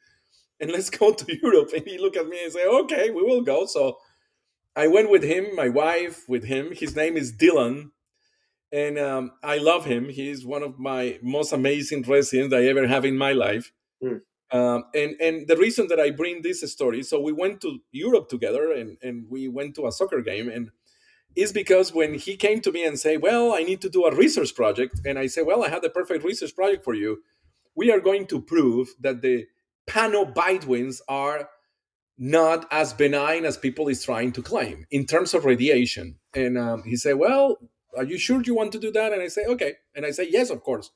[0.60, 1.70] and let's go to Europe.
[1.74, 3.66] And he looked at me and said, okay, we will go.
[3.66, 3.98] So
[4.78, 6.70] I went with him, my wife with him.
[6.72, 7.90] His name is Dylan.
[8.70, 10.08] And um, I love him.
[10.08, 13.72] He's one of my most amazing residents I ever have in my life.
[14.00, 14.20] Mm.
[14.50, 18.28] Um, and and the reason that I bring this story, so we went to Europe
[18.28, 20.70] together, and and we went to a soccer game, and
[21.36, 24.14] is because when he came to me and say, "Well, I need to do a
[24.14, 27.22] research project," and I say, "Well, I have the perfect research project for you.
[27.74, 29.46] We are going to prove that the
[29.86, 31.50] pano bite wings are
[32.18, 36.82] not as benign as people is trying to claim in terms of radiation." And um,
[36.84, 37.58] he said, "Well,
[37.96, 40.28] are you sure you want to do that?" And I say, "Okay," and I say,
[40.30, 40.90] "Yes, of course."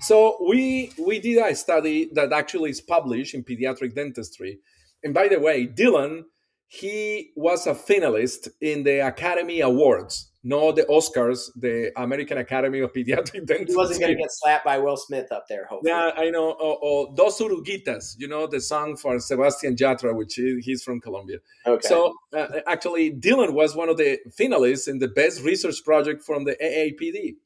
[0.00, 4.58] So we we did a study that actually is published in pediatric dentistry.
[5.04, 6.24] And by the way, Dylan,
[6.66, 12.92] he was a finalist in the Academy Awards, not the Oscars, the American Academy of
[12.92, 13.66] Pediatric Dentistry.
[13.66, 15.92] He wasn't going to get slapped by Will Smith up there, hopefully.
[15.92, 16.50] Yeah, I know.
[16.50, 21.00] Or, or Dos Oruguitas, you know, the song for Sebastian Yatra, which is, he's from
[21.00, 21.38] Colombia.
[21.64, 21.86] Okay.
[21.86, 26.44] So uh, actually, Dylan was one of the finalists in the best research project from
[26.44, 27.36] the AAPD.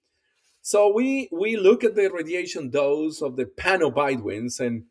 [0.63, 4.85] So we we look at the radiation dose of the panobite wings, and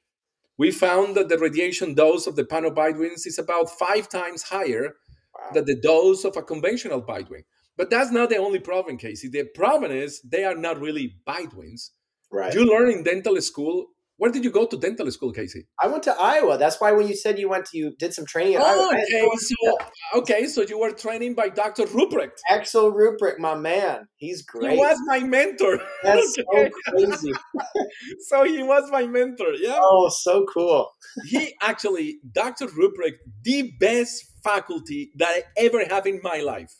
[0.57, 4.95] we found that the radiation dose of the panobite wings is about five times higher
[5.33, 5.49] wow.
[5.53, 7.43] than the dose of a conventional bite wing.
[7.77, 9.27] But that's not the only problem, Casey.
[9.27, 11.91] The problem is they are not really bite wings.
[12.31, 12.53] Right.
[12.53, 15.67] You learn in dental school where did you go to dental school, Casey?
[15.81, 16.57] I went to Iowa.
[16.57, 18.57] That's why when you said you went to, you did some training.
[18.59, 19.29] oh, Iowa, okay.
[19.37, 19.77] So,
[20.19, 21.83] okay, so you were training by Dr.
[21.83, 22.39] Ruprecht.
[22.49, 24.07] Axel Ruprecht, my man.
[24.15, 24.71] He's great.
[24.71, 25.79] He was my mentor.
[26.03, 26.71] That's okay.
[26.85, 27.33] so crazy.
[28.27, 29.53] so he was my mentor.
[29.59, 29.79] Yeah.
[29.81, 30.91] Oh, so cool.
[31.25, 32.67] he actually, Dr.
[32.67, 36.71] Ruprecht, the best faculty that I ever have in my life.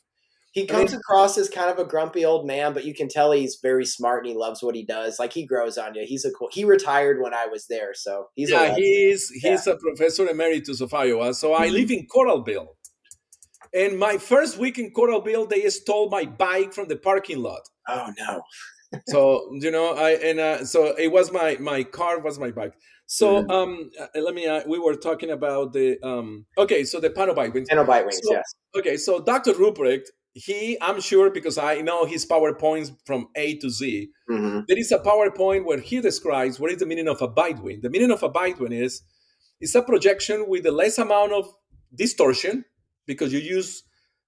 [0.55, 3.09] He comes I mean, across as kind of a grumpy old man, but you can
[3.09, 5.19] tell he's very smart and he loves what he does.
[5.19, 6.05] Like he grows on you.
[6.07, 6.47] He's a cool.
[6.49, 8.73] He retired when I was there, so he's yeah.
[8.73, 9.73] He's he's yeah.
[9.73, 11.33] a professor emeritus of Iowa.
[11.33, 11.75] So I mm-hmm.
[11.75, 12.67] live in Coralville,
[13.73, 17.67] and my first week in Coralville, they stole my bike from the parking lot.
[17.89, 18.41] Oh no!
[19.09, 22.75] so you know, I and uh, so it was my my car was my bike.
[23.07, 23.51] So mm-hmm.
[23.51, 24.47] um, uh, let me.
[24.47, 26.45] Uh, we were talking about the um.
[26.57, 27.67] Okay, so the panel bite wings.
[27.67, 28.21] Panel bite wings.
[28.23, 28.55] So, yes.
[28.77, 29.51] Okay, so Dr.
[29.51, 34.09] Ruprecht he i'm sure because i know his powerpoints from a to z.
[34.29, 34.59] Mm-hmm.
[34.67, 37.79] there is a powerpoint where he describes what is the meaning of a bite wing
[37.81, 39.01] the meaning of a bite wing is
[39.61, 41.47] it's a projection with the less amount of
[41.95, 42.65] distortion
[43.07, 43.83] because you use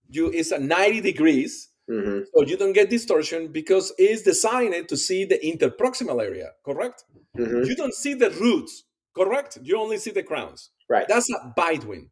[0.10, 1.70] you it's a 90 degrees.
[1.90, 2.24] Mm-hmm.
[2.34, 7.06] so you don't get distortion because it's designed to see the interproximal area correct?
[7.38, 7.64] Mm-hmm.
[7.64, 8.84] you don't see the roots
[9.16, 9.58] correct?
[9.62, 10.72] You only see the crowns.
[10.90, 11.06] Right.
[11.08, 12.10] That's a bite wing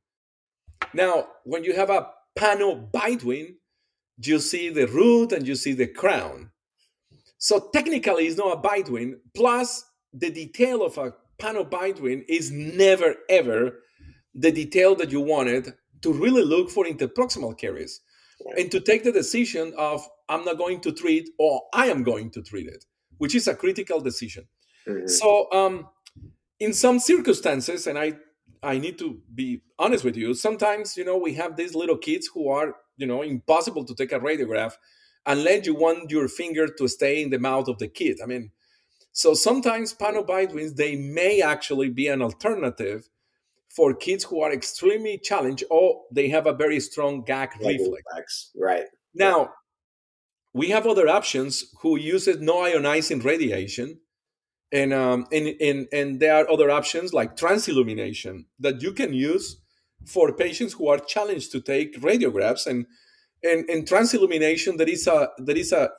[0.93, 3.55] now when you have a panel bite wing
[4.17, 6.51] you see the root and you see the crown.
[7.37, 9.19] So technically, it's not a bite wing.
[9.35, 13.79] Plus, the detail of a panel bite wing is never ever
[14.33, 18.01] the detail that you wanted to really look for interproximal caries
[18.45, 18.59] right.
[18.59, 22.31] and to take the decision of I'm not going to treat or I am going
[22.31, 22.85] to treat it,
[23.17, 24.47] which is a critical decision.
[24.87, 25.07] Mm-hmm.
[25.07, 25.87] So, um,
[26.59, 28.13] in some circumstances, and I
[28.65, 30.33] I need to be honest with you.
[30.33, 34.11] Sometimes, you know, we have these little kids who are, you know, impossible to take
[34.11, 34.73] a radiograph
[35.25, 38.19] unless you want your finger to stay in the mouth of the kid.
[38.21, 38.51] I mean,
[39.11, 43.09] so sometimes panobite wings, they may actually be an alternative
[43.75, 48.51] for kids who are extremely challenged or they have a very strong gag reflex.
[48.55, 48.85] Right.
[49.13, 49.53] Now,
[50.53, 53.99] we have other options who uses no ionizing radiation
[54.71, 59.61] and um, and, and and there are other options like transillumination that you can use
[60.05, 62.85] for patients who are challenged to take radiographs and
[63.43, 65.89] and, and transillumination that is a that is a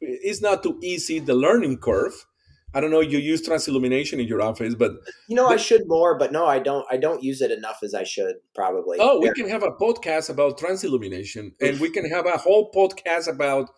[0.00, 2.26] is not too easy the learning curve
[2.72, 3.00] I don't know.
[3.00, 4.92] You use transillumination in your office, but
[5.28, 6.86] you know, but, I should more, but no, I don't.
[6.90, 8.36] I don't use it enough as I should.
[8.54, 8.98] Probably.
[9.00, 13.26] Oh, we can have a podcast about transillumination, and we can have a whole podcast
[13.28, 13.70] about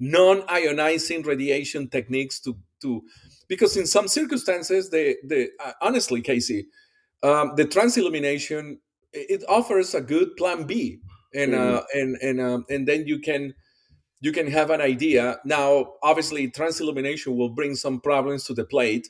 [0.00, 3.02] non-ionizing radiation techniques to to
[3.48, 6.66] because in some circumstances, the the uh, honestly, Casey,
[7.22, 8.78] um, the transillumination
[9.12, 11.00] it offers a good plan B,
[11.34, 11.76] and mm-hmm.
[11.76, 13.54] uh, and and um, and then you can
[14.20, 15.38] you can have an idea.
[15.44, 19.08] Now, obviously, transillumination will bring some problems to the plate,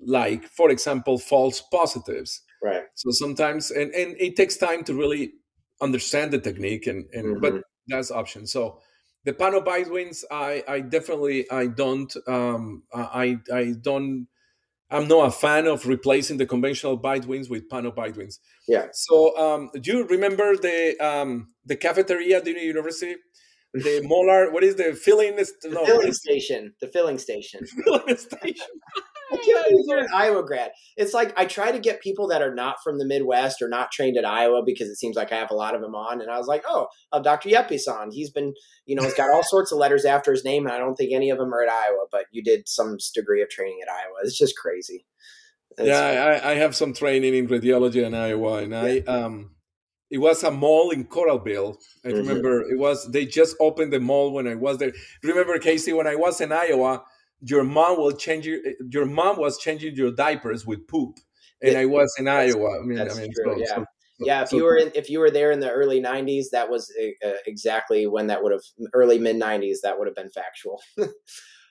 [0.00, 2.42] like for example, false positives.
[2.62, 2.84] Right.
[2.94, 5.32] So sometimes, and and it takes time to really
[5.80, 7.40] understand the technique, and and mm-hmm.
[7.40, 8.46] but that's option.
[8.46, 8.80] So
[9.24, 14.26] the panel bite wings i i definitely i don't um i i don't
[14.92, 18.38] i'm not a fan of replacing the conventional bite wings with panel bite wings.
[18.68, 18.86] Yeah.
[18.92, 23.16] So um do you remember the um the cafeteria at the university?
[23.74, 27.66] The molar what is the filling the no, filling station the filling station.
[27.84, 28.66] Filling station
[29.44, 30.72] you're an Iowa grad.
[30.96, 33.90] It's like I try to get people that are not from the Midwest or not
[33.90, 36.20] trained at Iowa because it seems like I have a lot of them on.
[36.20, 37.48] And I was like, oh, uh, Dr.
[37.48, 38.10] Yepes on.
[38.10, 38.54] He's been,
[38.86, 41.12] you know, he's got all sorts of letters after his name, and I don't think
[41.12, 42.06] any of them are at Iowa.
[42.10, 44.14] But you did some degree of training at Iowa.
[44.22, 45.06] It's just crazy.
[45.78, 49.52] It's yeah, I, I, have some training in radiology in Iowa, and I um,
[50.10, 51.76] it was a mall in Coralville.
[52.04, 52.18] I mm-hmm.
[52.18, 54.92] remember it was they just opened the mall when I was there.
[55.22, 57.02] Remember, Casey, when I was in Iowa
[57.42, 61.18] your mom will change your your mom was changing your diapers with poop,
[61.60, 62.80] and I was in Iowa.
[62.80, 63.74] I mean, I mean, true, so, yeah.
[63.74, 63.84] So,
[64.20, 66.70] yeah, if so, you were in, if you were there in the early '90s, that
[66.70, 66.92] was
[67.24, 68.62] uh, exactly when that would have
[68.92, 69.78] early mid '90s.
[69.82, 70.80] That would have been factual.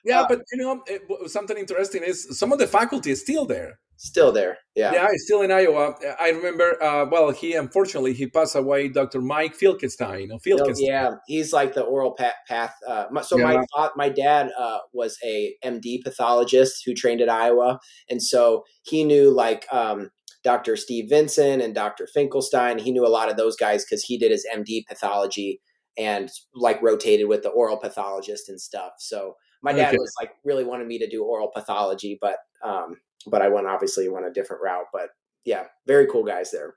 [0.04, 3.46] yeah, uh, but you know, it, something interesting is some of the faculty is still
[3.46, 3.78] there.
[3.96, 4.92] Still there, yeah.
[4.92, 5.94] Yeah, still in Iowa.
[6.20, 6.82] I remember.
[6.82, 8.88] Uh, well, he unfortunately he passed away.
[8.88, 9.20] Dr.
[9.20, 10.36] Mike Finkelstein.
[10.40, 10.86] Finkelstein.
[10.86, 12.34] yeah, he's like the oral path.
[12.48, 13.62] path uh, so yeah.
[13.76, 17.78] my my dad uh, was a MD pathologist who trained at Iowa,
[18.10, 20.10] and so he knew like um,
[20.42, 20.76] Dr.
[20.76, 22.06] Steve Vincent and Dr.
[22.06, 22.78] Finkelstein.
[22.78, 25.60] He knew a lot of those guys because he did his MD pathology
[25.96, 28.92] and like rotated with the oral pathologist and stuff.
[28.98, 29.98] So my dad okay.
[29.98, 32.96] was like really wanted me to do oral pathology, but um,
[33.26, 34.86] but I went obviously went a different route.
[34.92, 35.10] But
[35.44, 36.74] yeah, very cool guys there.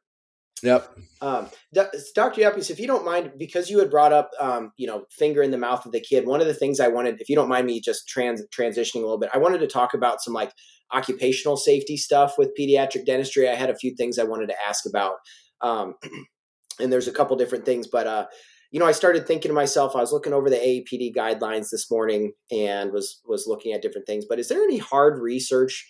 [0.63, 0.97] Yep.
[1.21, 2.41] Um, Dr.
[2.41, 5.51] Yepes, if you don't mind, because you had brought up, um, you know, finger in
[5.51, 6.25] the mouth of the kid.
[6.25, 8.99] One of the things I wanted, if you don't mind me just trans transitioning a
[9.01, 10.51] little bit, I wanted to talk about some like
[10.93, 13.49] occupational safety stuff with pediatric dentistry.
[13.49, 15.15] I had a few things I wanted to ask about,
[15.61, 15.95] um,
[16.79, 18.25] and there's a couple different things, but uh,
[18.71, 19.95] you know, I started thinking to myself.
[19.95, 24.07] I was looking over the AAPD guidelines this morning and was was looking at different
[24.07, 24.25] things.
[24.27, 25.87] But is there any hard research?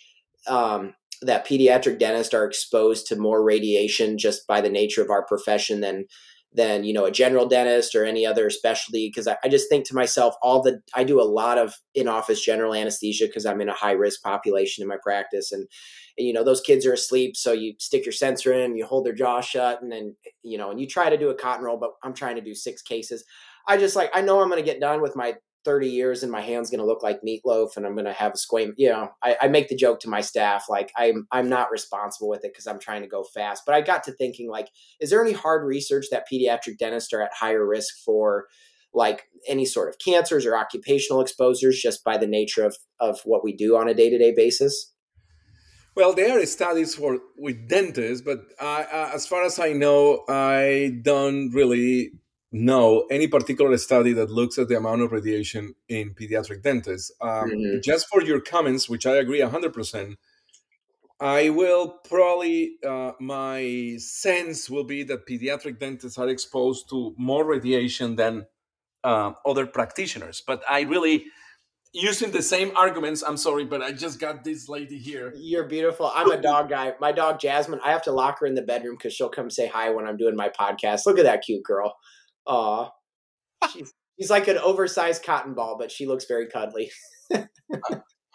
[0.48, 5.24] Um, that pediatric dentists are exposed to more radiation just by the nature of our
[5.24, 6.04] profession than
[6.52, 9.08] than you know a general dentist or any other specialty.
[9.08, 12.40] Because I, I, just think to myself all the i do a lot of in-office
[12.42, 15.52] general anesthesia because i'm in a high risk population in my practice.
[15.52, 15.66] And,
[16.18, 19.04] and, you know those kids are asleep so you stick your sensor in you hold
[19.04, 21.76] their jaw shut and then you know and you try to do a cotton roll
[21.76, 23.24] but i'm trying to do six cases.
[23.68, 25.34] I just like i know i'm going to get done with my
[25.66, 28.32] 30 years and my hand's going to look like meatloaf and I'm going to have
[28.32, 28.72] a squame.
[28.76, 32.28] You know, I, I, make the joke to my staff, like I'm, I'm not responsible
[32.28, 33.64] with it because I'm trying to go fast.
[33.66, 34.68] But I got to thinking like,
[35.00, 38.46] is there any hard research that pediatric dentists are at higher risk for
[38.94, 43.44] like any sort of cancers or occupational exposures just by the nature of, of what
[43.44, 44.94] we do on a day-to-day basis?
[45.96, 50.24] Well, there are studies for with dentists, but I, uh, as far as I know,
[50.28, 52.12] I don't really
[52.52, 57.10] know any particular study that looks at the amount of radiation in pediatric dentists.
[57.20, 57.80] Um, mm-hmm.
[57.82, 60.16] Just for your comments, which I agree 100%,
[61.18, 67.44] I will probably, uh, my sense will be that pediatric dentists are exposed to more
[67.44, 68.46] radiation than
[69.02, 70.42] uh, other practitioners.
[70.46, 71.24] But I really,
[71.92, 75.32] using the same arguments, I'm sorry, but I just got this lady here.
[75.36, 76.12] You're beautiful.
[76.14, 76.92] I'm a dog guy.
[77.00, 79.68] My dog, Jasmine, I have to lock her in the bedroom because she'll come say
[79.68, 81.06] hi when I'm doing my podcast.
[81.06, 81.96] Look at that cute girl.
[82.46, 82.90] Aw.
[83.72, 86.90] She's, she's like an oversized cotton ball, but she looks very cuddly.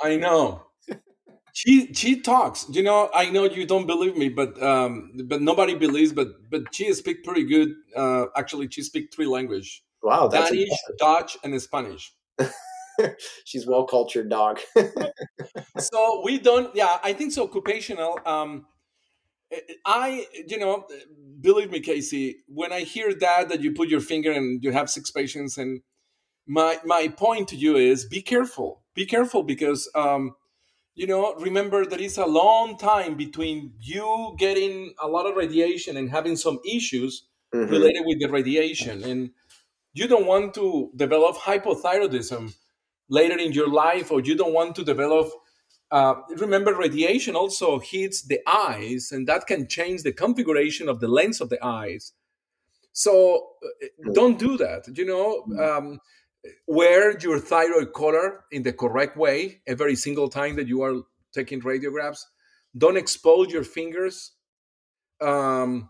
[0.03, 0.63] I know.
[1.53, 2.65] She she talks.
[2.69, 6.13] You know, I know you don't believe me, but um, but nobody believes.
[6.13, 7.73] But but she speaks pretty good.
[7.95, 9.83] Uh, actually, she speaks three language.
[10.01, 10.97] Wow, that's Danish, impressive.
[10.97, 12.13] Dutch, and Spanish.
[13.45, 14.59] She's well cultured dog.
[15.77, 16.73] so we don't.
[16.75, 17.43] Yeah, I think so.
[17.43, 18.19] Occupational.
[18.25, 18.65] Um,
[19.85, 20.85] I, you know,
[21.39, 24.89] believe me, Casey, when I hear that, that you put your finger and you have
[24.89, 25.81] six patients, and
[26.47, 30.35] my my point to you is be careful, be careful because, um,
[30.95, 35.97] you know, remember there is a long time between you getting a lot of radiation
[35.97, 37.71] and having some issues mm-hmm.
[37.71, 39.31] related with the radiation, and
[39.93, 42.53] you don't want to develop hypothyroidism
[43.09, 45.29] later in your life, or you don't want to develop
[45.91, 51.07] uh, remember, radiation also hits the eyes, and that can change the configuration of the
[51.07, 52.13] lens of the eyes.
[52.93, 54.87] So uh, don't do that.
[54.97, 55.59] You know, mm-hmm.
[55.59, 55.99] um,
[56.67, 61.01] wear your thyroid collar in the correct way every single time that you are
[61.33, 62.23] taking radiographs.
[62.77, 64.31] Don't expose your fingers.
[65.21, 65.89] Um,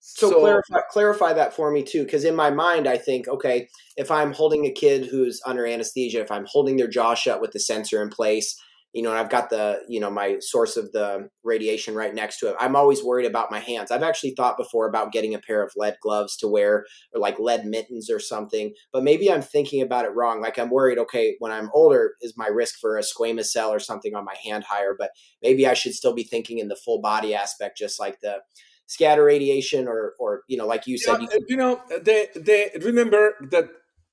[0.00, 3.68] so, so clarify, clarify that for me too, because in my mind, I think, okay,
[3.96, 7.52] if I'm holding a kid who's under anesthesia, if I'm holding their jaw shut with
[7.52, 8.60] the sensor in place,
[8.94, 12.38] you know, and I've got the, you know, my source of the radiation right next
[12.38, 12.56] to it.
[12.58, 13.90] I'm always worried about my hands.
[13.90, 17.38] I've actually thought before about getting a pair of lead gloves to wear or like
[17.38, 20.40] lead mittens or something, but maybe I'm thinking about it wrong.
[20.40, 23.78] Like I'm worried, okay, when I'm older, is my risk for a squamous cell or
[23.78, 24.96] something on my hand higher?
[24.98, 25.10] But
[25.42, 28.38] maybe I should still be thinking in the full body aspect, just like the
[28.86, 32.28] scatter radiation or, or, you know, like you said, you, uh, you know, uh, they,
[32.34, 33.68] they remember that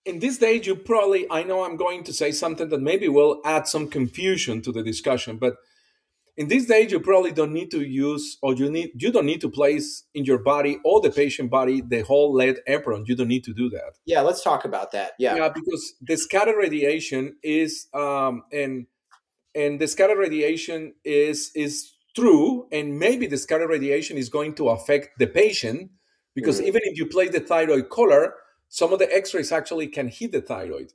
[0.05, 3.41] in this stage, you probably, I know I'm going to say something that maybe will
[3.43, 5.55] add some confusion to the discussion, but
[6.37, 9.41] in this stage, you probably don't need to use, or you need, you don't need
[9.41, 13.05] to place in your body or the patient body the whole lead apron.
[13.07, 13.93] You don't need to do that.
[14.05, 15.13] Yeah, let's talk about that.
[15.17, 18.87] Yeah, yeah, because the scatter radiation is, um, and
[19.55, 24.69] and the scatter radiation is is true, and maybe the scatter radiation is going to
[24.69, 25.89] affect the patient
[26.33, 26.67] because mm-hmm.
[26.67, 28.33] even if you place the thyroid collar,
[28.69, 30.93] some of the x-rays actually can hit the thyroid.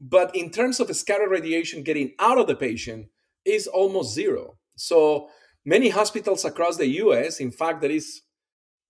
[0.00, 3.08] But in terms of scatter radiation getting out of the patient
[3.44, 4.56] is almost zero.
[4.76, 5.28] So
[5.64, 8.22] many hospitals across the us in fact there is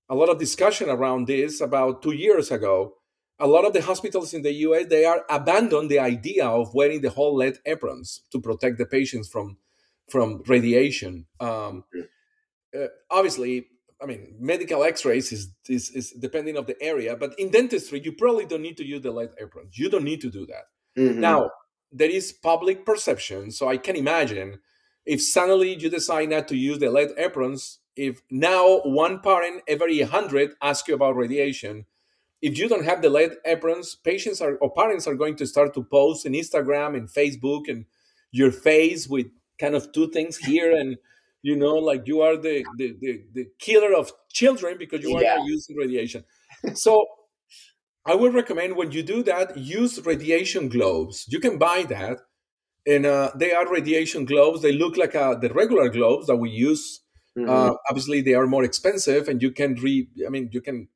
[0.08, 2.94] a lot of discussion around this about two years ago
[3.40, 7.00] a lot of the hospitals in the us they are abandoned the idea of wearing
[7.00, 9.56] the whole lead aprons to protect the patients from
[10.10, 11.26] from radiation.
[11.38, 11.84] Um,
[12.76, 13.66] uh, obviously
[14.02, 18.12] I mean, medical X-rays is, is is depending of the area, but in dentistry, you
[18.12, 19.78] probably don't need to use the lead aprons.
[19.78, 20.64] You don't need to do that.
[20.96, 21.20] Mm-hmm.
[21.20, 21.50] Now,
[21.92, 24.60] there is public perception, so I can imagine
[25.04, 30.00] if suddenly you decide not to use the lead aprons, if now one parent every
[30.00, 31.84] hundred ask you about radiation,
[32.40, 35.74] if you don't have the lead aprons, patients are or parents are going to start
[35.74, 37.84] to post in Instagram and Facebook and
[38.30, 39.26] your face with
[39.58, 40.96] kind of two things here and
[41.42, 45.22] you know like you are the the, the, the killer of children because you are
[45.22, 45.36] yeah.
[45.36, 46.24] not using radiation
[46.74, 47.06] so
[48.06, 52.18] i would recommend when you do that use radiation gloves you can buy that
[52.86, 56.50] and uh, they are radiation gloves they look like uh, the regular gloves that we
[56.50, 57.00] use
[57.36, 57.48] mm-hmm.
[57.48, 60.88] uh, obviously they are more expensive and you can re i mean you can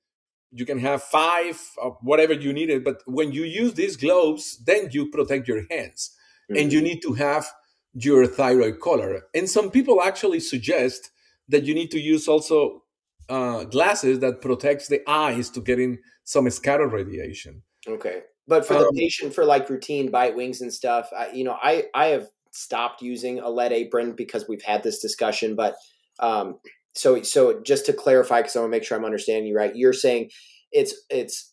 [0.51, 4.89] you can have five of whatever you needed but when you use these gloves then
[4.93, 6.15] you protect your hands
[6.51, 6.61] mm-hmm.
[6.61, 7.47] and you need to have
[7.95, 9.23] your thyroid collar.
[9.35, 11.11] And some people actually suggest
[11.49, 12.83] that you need to use also
[13.29, 17.63] uh, glasses that protects the eyes to getting some scatter radiation.
[17.87, 21.45] Okay, but for um, the patient for like routine bite wings and stuff, I, you
[21.45, 25.55] know, I I have stopped using a lead apron because we've had this discussion.
[25.55, 25.77] But
[26.19, 26.59] um,
[26.95, 29.75] so so just to clarify, because I want to make sure I'm understanding you right,
[29.75, 30.31] you're saying
[30.73, 31.53] it's it's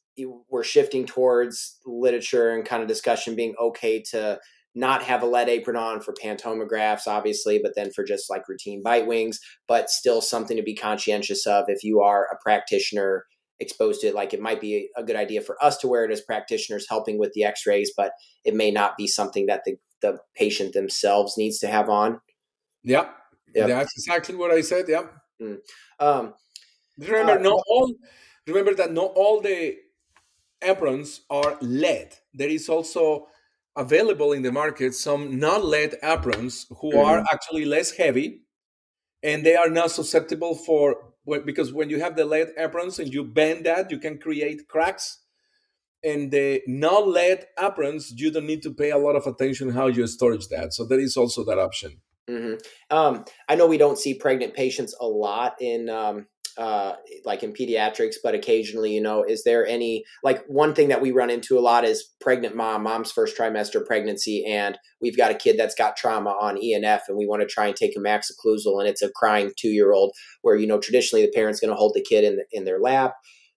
[0.50, 4.40] we're shifting towards literature and kind of discussion being okay to
[4.74, 8.82] not have a lead apron on for pantomographs, obviously, but then for just like routine
[8.82, 13.26] bite wings, but still something to be conscientious of if you are a practitioner
[13.60, 14.16] exposed to it.
[14.16, 17.20] Like it might be a good idea for us to wear it as practitioners helping
[17.20, 18.14] with the x rays, but
[18.46, 22.22] it may not be something that the, the patient themselves needs to have on.
[22.84, 23.10] Yeah.
[23.54, 23.68] Yep.
[23.68, 24.86] That's exactly what I said.
[24.88, 25.08] Yeah.
[25.42, 25.58] Mm.
[26.00, 26.34] Um,
[26.98, 27.94] remember, uh, not all,
[28.48, 29.76] remember that not all the
[30.62, 32.16] aprons are lead.
[32.34, 33.28] There is also
[33.76, 37.06] available in the market some non-lead aprons who mm-hmm.
[37.06, 38.42] are actually less heavy
[39.24, 41.14] and they are not susceptible for
[41.46, 45.20] because when you have the lead aprons and you bend that you can create cracks
[46.04, 50.06] and the non-lead aprons you don't need to pay a lot of attention how you
[50.06, 52.56] storage that so there is also that option mm-hmm.
[52.96, 56.28] um, i know we don't see pregnant patients a lot in um,
[56.58, 56.94] uh,
[57.26, 61.12] like in pediatrics, but occasionally, you know, is there any like one thing that we
[61.12, 65.36] run into a lot is pregnant mom, mom's first trimester pregnancy, and we've got a
[65.36, 68.32] kid that's got trauma on ENF, and we want to try and take a max
[68.32, 71.72] occlusal, and it's a crying two year old where you know traditionally the parent's going
[71.72, 73.14] to hold the kid in the, in their lap,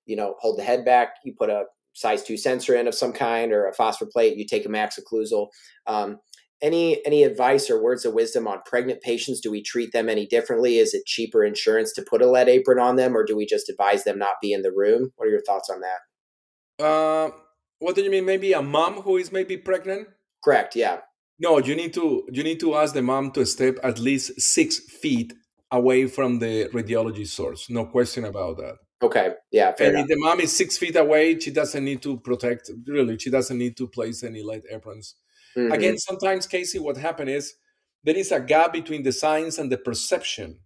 [0.07, 1.65] you know, hold the head back, you put a
[1.95, 4.99] size two sensor in of some kind or a phosphor plate, you take a max
[4.99, 5.49] occlusal.
[5.87, 6.19] Um,
[6.65, 9.41] any any advice or words of wisdom on pregnant patients?
[9.41, 10.79] Do we treat them any differently?
[10.79, 13.69] Is it cheaper insurance to put a lead apron on them or do we just
[13.69, 15.13] advise them not be in the room?
[15.17, 16.85] What are your thoughts on that?
[16.85, 17.31] Uh,
[17.79, 20.09] what do you mean maybe a mom who is maybe pregnant?
[20.43, 21.01] Correct yeah.
[21.39, 24.79] No you need to you need to ask the mom to step at least six
[24.79, 25.35] feet
[25.71, 27.69] away from the radiology source.
[27.69, 28.77] No question about that.
[29.03, 32.71] Okay yeah and if the mom is six feet away she doesn't need to protect
[32.87, 35.17] really she doesn't need to place any lead aprons
[35.57, 35.73] Mm-hmm.
[35.73, 37.55] Again, sometimes, Casey, what happened is
[38.03, 40.59] there is a gap between the science and the perception.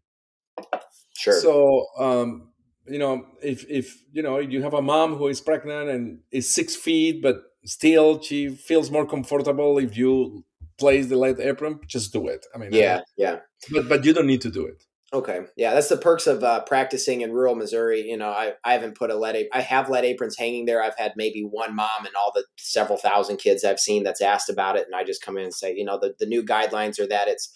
[1.17, 1.41] Sure.
[1.41, 2.53] So, um,
[2.87, 6.53] you know, if if you know you have a mom who is pregnant and is
[6.53, 10.45] six feet, but still she feels more comfortable if you
[10.79, 12.47] place the light apron, just do it.
[12.55, 13.37] I mean, yeah, I yeah.
[13.71, 14.83] But but you don't need to do it.
[15.11, 18.03] Okay, yeah, that's the perks of uh, practicing in rural Missouri.
[18.03, 20.83] You know, I, I haven't put a lead I have lead aprons hanging there.
[20.83, 24.51] I've had maybe one mom and all the several thousand kids I've seen that's asked
[24.51, 27.01] about it, and I just come in and say, you know, the, the new guidelines
[27.01, 27.51] are that it's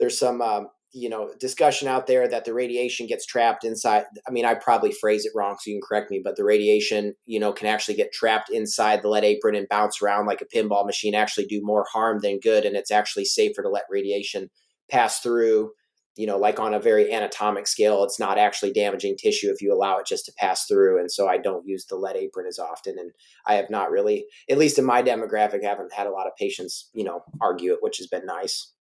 [0.00, 4.04] there's some um, you know discussion out there that the radiation gets trapped inside.
[4.26, 7.14] I mean, I probably phrase it wrong, so you can correct me, but the radiation
[7.26, 10.46] you know can actually get trapped inside the lead apron and bounce around like a
[10.46, 14.48] pinball machine, actually do more harm than good, and it's actually safer to let radiation
[14.90, 15.72] pass through
[16.18, 19.72] you know, like on a very anatomic scale, it's not actually damaging tissue if you
[19.72, 20.98] allow it just to pass through.
[20.98, 22.98] And so I don't use the lead apron as often.
[22.98, 23.12] And
[23.46, 26.90] I have not really, at least in my demographic, haven't had a lot of patients,
[26.92, 28.72] you know, argue it, which has been nice.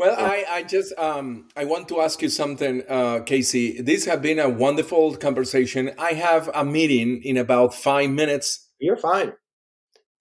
[0.00, 3.80] Well, I, I just um, I want to ask you something, uh, Casey.
[3.80, 5.92] This has been a wonderful conversation.
[5.98, 8.68] I have a meeting in about five minutes.
[8.80, 9.32] You're fine.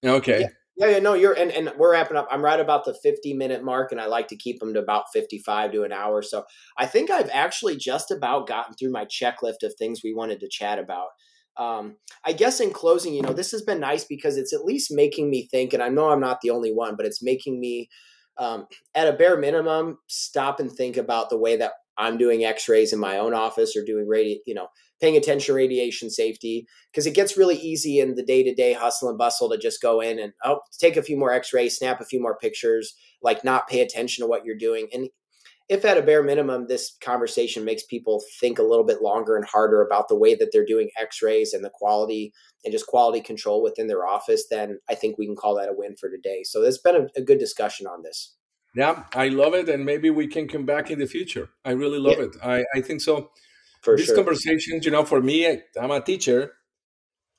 [0.03, 0.41] Okay.
[0.41, 0.47] Yeah.
[0.77, 2.27] Yeah, yeah, no, you're and, and we're wrapping up.
[2.29, 5.05] I'm right about the 50 minute mark, and I like to keep them to about
[5.11, 6.21] 55 to an hour.
[6.21, 6.45] So
[6.77, 10.49] I think I've actually just about gotten through my checklist of things we wanted to
[10.49, 11.07] chat about.
[11.57, 14.91] Um, I guess in closing, you know, this has been nice because it's at least
[14.93, 17.89] making me think, and I know I'm not the only one, but it's making me,
[18.37, 22.93] um, at a bare minimum, stop and think about the way that I'm doing X-rays
[22.93, 24.67] in my own office or doing radio, you know,
[24.99, 29.17] paying attention to radiation safety because it gets really easy in the day-to-day hustle and
[29.17, 32.21] bustle to just go in and oh take a few more x-rays snap a few
[32.21, 34.87] more pictures like not pay attention to what you're doing.
[34.93, 35.09] And
[35.69, 39.45] if at a bare minimum this conversation makes people think a little bit longer and
[39.45, 42.31] harder about the way that they're doing x-rays and the quality
[42.63, 45.73] and just quality control within their office then i think we can call that a
[45.73, 46.43] win for today.
[46.43, 48.35] So there's been a, a good discussion on this.
[48.75, 51.49] Yeah i love it and maybe we can come back in the future.
[51.65, 52.25] I really love yeah.
[52.25, 52.35] it.
[52.43, 53.31] I, I think so
[53.87, 54.15] for these sure.
[54.15, 56.51] conversations, you know, for me, I'm a teacher.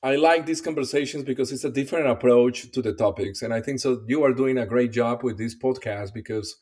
[0.01, 3.43] I like these conversations because it's a different approach to the topics.
[3.43, 6.55] And I think so you are doing a great job with this podcast because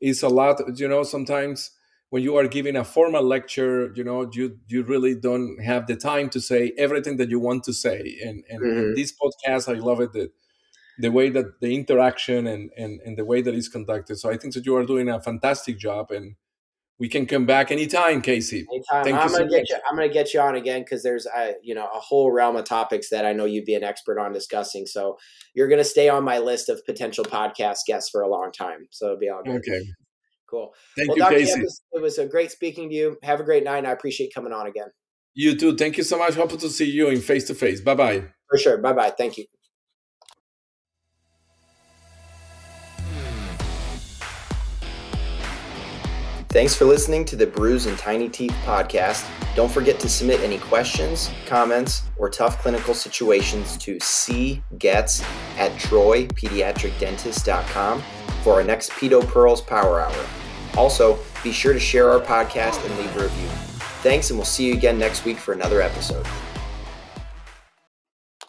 [0.00, 1.72] it's a lot, you know, sometimes
[2.08, 5.96] when you are giving a formal lecture, you know, you you really don't have the
[5.96, 8.00] time to say everything that you want to say.
[8.24, 8.94] And and, mm-hmm.
[8.94, 10.30] this podcast, I love it that
[10.98, 14.16] the way that the interaction and, and and the way that it's conducted.
[14.16, 16.36] So I think that you are doing a fantastic job and
[16.98, 18.66] we can come back anytime, Casey.
[18.70, 19.04] Anytime.
[19.04, 19.70] Thank I'm gonna so get much.
[19.70, 19.76] you.
[19.88, 22.64] I'm gonna get you on again because there's a you know a whole realm of
[22.64, 24.86] topics that I know you'd be an expert on discussing.
[24.86, 25.16] So
[25.54, 28.88] you're gonna stay on my list of potential podcast guests for a long time.
[28.90, 29.56] So it'll be all good.
[29.56, 29.80] Okay.
[30.50, 30.74] Cool.
[30.96, 31.36] Thank well, you, Dr.
[31.36, 31.66] Casey.
[31.92, 33.16] It was a great speaking to you.
[33.22, 34.88] Have a great night, and I appreciate coming on again.
[35.34, 35.76] You too.
[35.76, 36.34] Thank you so much.
[36.34, 37.80] Hope to see you in face to face.
[37.80, 38.24] Bye bye.
[38.50, 38.78] For sure.
[38.78, 39.10] Bye bye.
[39.10, 39.44] Thank you.
[46.58, 49.24] Thanks for listening to the Bruise and Tiny Teeth podcast.
[49.54, 55.22] Don't forget to submit any questions, comments, or tough clinical situations to cgets
[55.56, 58.02] at troypediatricdentist.com
[58.42, 60.26] for our next Pedo Pearls Power Hour.
[60.76, 63.46] Also, be sure to share our podcast and leave a review.
[64.02, 66.26] Thanks, and we'll see you again next week for another episode.